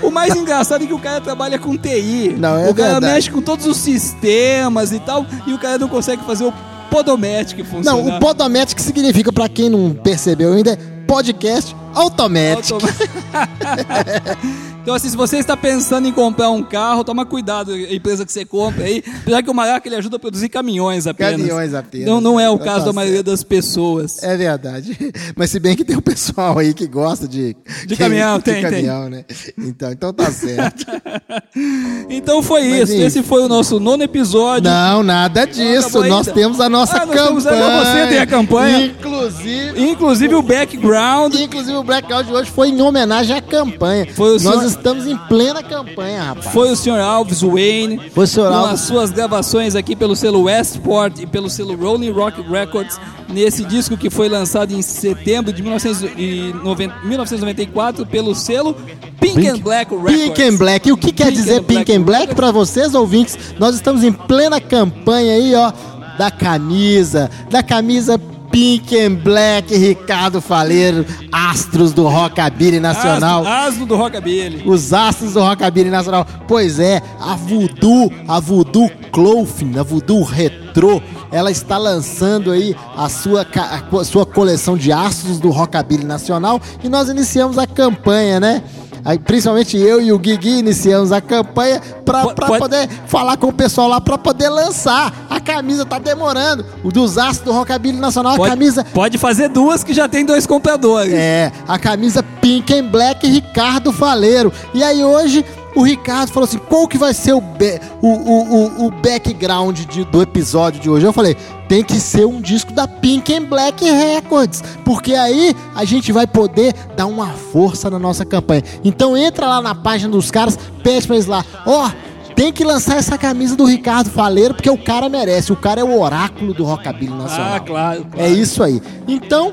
[0.02, 2.34] O mais engraçado é que o cara trabalha com TI.
[2.38, 3.14] Não, é o cara verdade.
[3.14, 6.52] mexe com todos os sistemas e tal, e o cara não consegue fazer o
[6.90, 8.02] Podomatic funcionar.
[8.04, 10.76] Não, o Podomatic significa, pra quem não percebeu ainda, é
[11.06, 12.72] podcast automatic.
[12.72, 12.92] Automa-
[14.82, 18.32] Então, assim, se você está pensando em comprar um carro, toma cuidado, a empresa que
[18.32, 19.02] você compra aí.
[19.22, 21.32] Apesar que o Maraca ele ajuda a produzir caminhões apenas.
[21.36, 22.06] Caminhões apenas.
[22.06, 24.22] Não, não é o Tá caso da maioria das pessoas.
[24.22, 24.96] É verdade.
[25.36, 27.54] Mas se bem que tem um pessoal aí que gosta de...
[27.86, 28.62] De caminhão, de tem, tem.
[28.62, 29.24] caminhão, né?
[29.58, 30.86] Então, então tá certo.
[32.08, 32.92] Então foi isso.
[32.92, 33.02] isso.
[33.02, 34.70] Esse foi o nosso nono episódio.
[34.70, 35.88] Não, nada disso.
[35.88, 36.40] acabou Nós ainda?
[36.40, 37.26] temos a nossa Ah, campanha.
[37.26, 38.94] temos você tem a campanha?
[39.30, 39.80] Inclusive...
[39.90, 41.34] Inclusive o background.
[41.34, 44.06] Inclusive o blackout de hoje foi em homenagem à campanha.
[44.16, 46.46] Nós senhor- estamos em plena campanha, rapaz.
[46.52, 47.00] Foi o Sr.
[47.00, 48.00] Alves Wayne.
[48.14, 48.48] Foi o Sr.
[48.48, 48.74] Com Alves.
[48.74, 52.98] as suas gravações aqui pelo selo Westport e pelo selo Rolling Rock Records.
[53.28, 58.74] Nesse disco que foi lançado em setembro de 1990 1994 pelo selo
[59.20, 60.20] Pink, and Black Records.
[60.22, 60.88] Pink and Black.
[60.88, 63.38] E o que quer Pink dizer and Pink Black and Black para vocês, ouvintes?
[63.58, 65.72] Nós estamos em plena campanha aí, ó,
[66.18, 68.20] da camisa, da camisa
[68.50, 73.46] Pink and Black Ricardo Faleiro, astros do Rockabilly Nacional.
[73.46, 74.62] Asno, asno do Rockabilly.
[74.66, 76.26] Os astros do Rockabilly Nacional.
[76.48, 83.08] Pois é, a Voodoo, a Voodoo Clothing, a Voodoo Retro, ela está lançando aí a
[83.08, 88.62] sua, a sua coleção de astros do Rockabilly Nacional e nós iniciamos a campanha, né?
[89.04, 93.46] Aí, principalmente eu e o Guigui iniciamos a campanha para Po- pode- poder falar com
[93.48, 95.12] o pessoal lá para poder lançar.
[95.30, 96.64] A camisa tá demorando.
[96.84, 100.24] O dos astros do Rockabilly Nacional, a Pode, camisa pode fazer duas que já tem
[100.24, 101.12] dois compradores.
[101.12, 104.52] é, a camisa Pink and Black Ricardo Faleiro.
[104.74, 105.44] E aí hoje
[105.80, 109.78] o Ricardo falou assim: qual que vai ser o, be- o, o, o, o background
[109.80, 111.06] de- do episódio de hoje?
[111.06, 111.36] Eu falei:
[111.68, 116.26] tem que ser um disco da Pink and Black Records, porque aí a gente vai
[116.26, 118.62] poder dar uma força na nossa campanha.
[118.84, 121.90] Então entra lá na página dos caras, pede pra eles lá: ó.
[122.34, 125.52] tem que lançar essa camisa do Ricardo Faleiro, porque o cara merece.
[125.52, 127.54] O cara é o oráculo do Rockabilly Nacional.
[127.56, 128.06] Ah, claro.
[128.16, 128.80] É isso aí.
[129.06, 129.52] Então,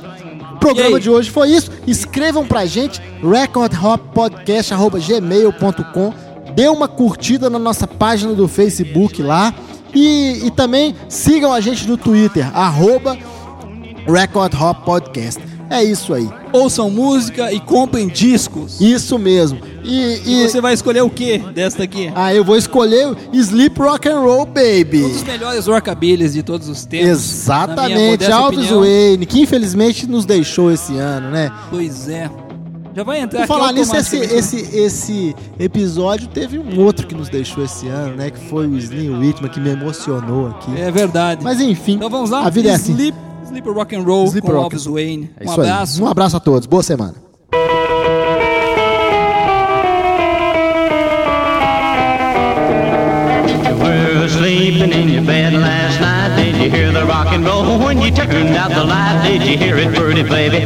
[0.58, 1.72] programa de hoje foi isso.
[1.86, 6.14] Escrevam pra gente, recordhoppodcast.gmail.com.
[6.54, 9.54] Dê uma curtida na nossa página do Facebook lá.
[9.94, 13.18] E, e também sigam a gente no Twitter, arroba
[14.08, 15.42] Record Hop Podcast.
[15.70, 16.30] É isso aí.
[16.54, 18.80] Ouçam música e comprem discos.
[18.80, 19.60] Isso mesmo.
[19.84, 22.12] E, E e- você vai escolher o que desta aqui?
[22.16, 25.04] ah, eu vou escolher Sleep Rock and Roll Baby.
[25.06, 27.08] Um dos melhores rockabillys de todos os tempos.
[27.10, 28.82] Exatamente, Alves opinião.
[28.82, 31.52] Wayne, que infelizmente nos deixou esse ano, né?
[31.70, 32.30] Pois é.
[32.96, 34.58] Já vai entrar Por falar nisso, esse, automaticamente.
[34.66, 38.32] esse, esse episódio teve um outro que nos deixou esse ano, né?
[38.32, 40.72] Que foi o Slim Whitman, que me emocionou aqui.
[40.76, 41.44] É verdade.
[41.44, 42.42] Mas enfim, então vamos lá.
[42.46, 42.94] a vida é assim.
[42.94, 43.16] Sleep,
[43.48, 44.76] Sleep Rock and Roll Sleep com Rock.
[44.90, 45.30] Wayne.
[45.40, 45.70] É um isso aí.
[45.70, 46.04] abraço.
[46.04, 47.16] Um abraço a todos, boa semana.
[54.28, 56.36] Sleeping in your bed last night.
[56.36, 59.24] Did you hear the rock and roll when you turned out the light?
[59.24, 60.64] Did you hear it, pretty baby,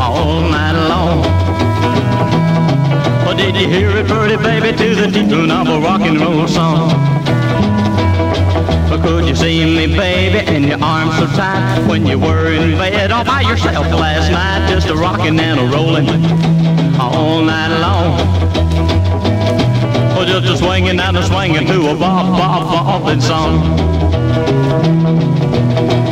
[0.00, 1.18] all night long?
[3.26, 6.46] Or did you hear it, pretty baby, to the tune of a rock and roll
[6.46, 6.90] song?
[8.98, 13.12] Could you see me, baby, in your arms so tight when you were in bed
[13.12, 16.08] all by yourself last night, just a rocking and a rolling
[16.98, 18.18] all night long?
[20.18, 23.60] Or just a swinging and a swinging to a bob, bob, bobbing song.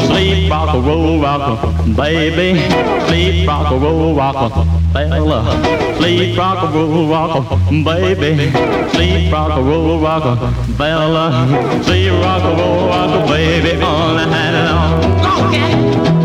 [0.07, 2.61] Sleep, rock a roll, rock a baby.
[3.07, 5.97] Sleep, rock a roll, rock a fella.
[5.99, 8.51] Sleep, rock a roll, rock a baby.
[8.90, 11.82] Sleep, rock a roll, rock a fella.
[11.85, 15.53] Sleep, rock a roll, rock a baby all night long.
[15.53, 16.18] You've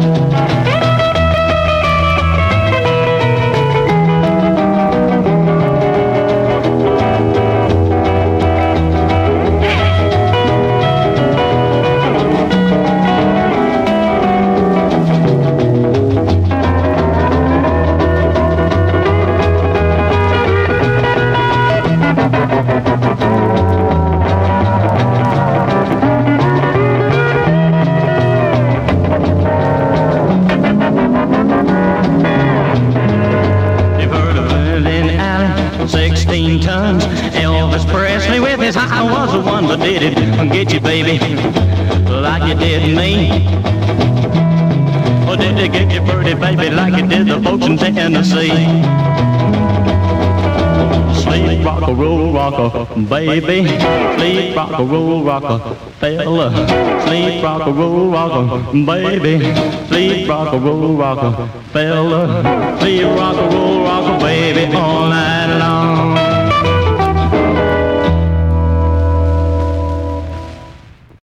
[52.04, 53.68] roll, rock a baby.
[54.18, 56.48] Sleep, rock a roll, rock a fella.
[57.06, 59.34] Sleep, rock a roll, rock a baby.
[59.88, 62.80] Sleep, rock a roll, rock a fella.
[62.80, 66.03] Sleep, rock a roll, rock a baby all night long.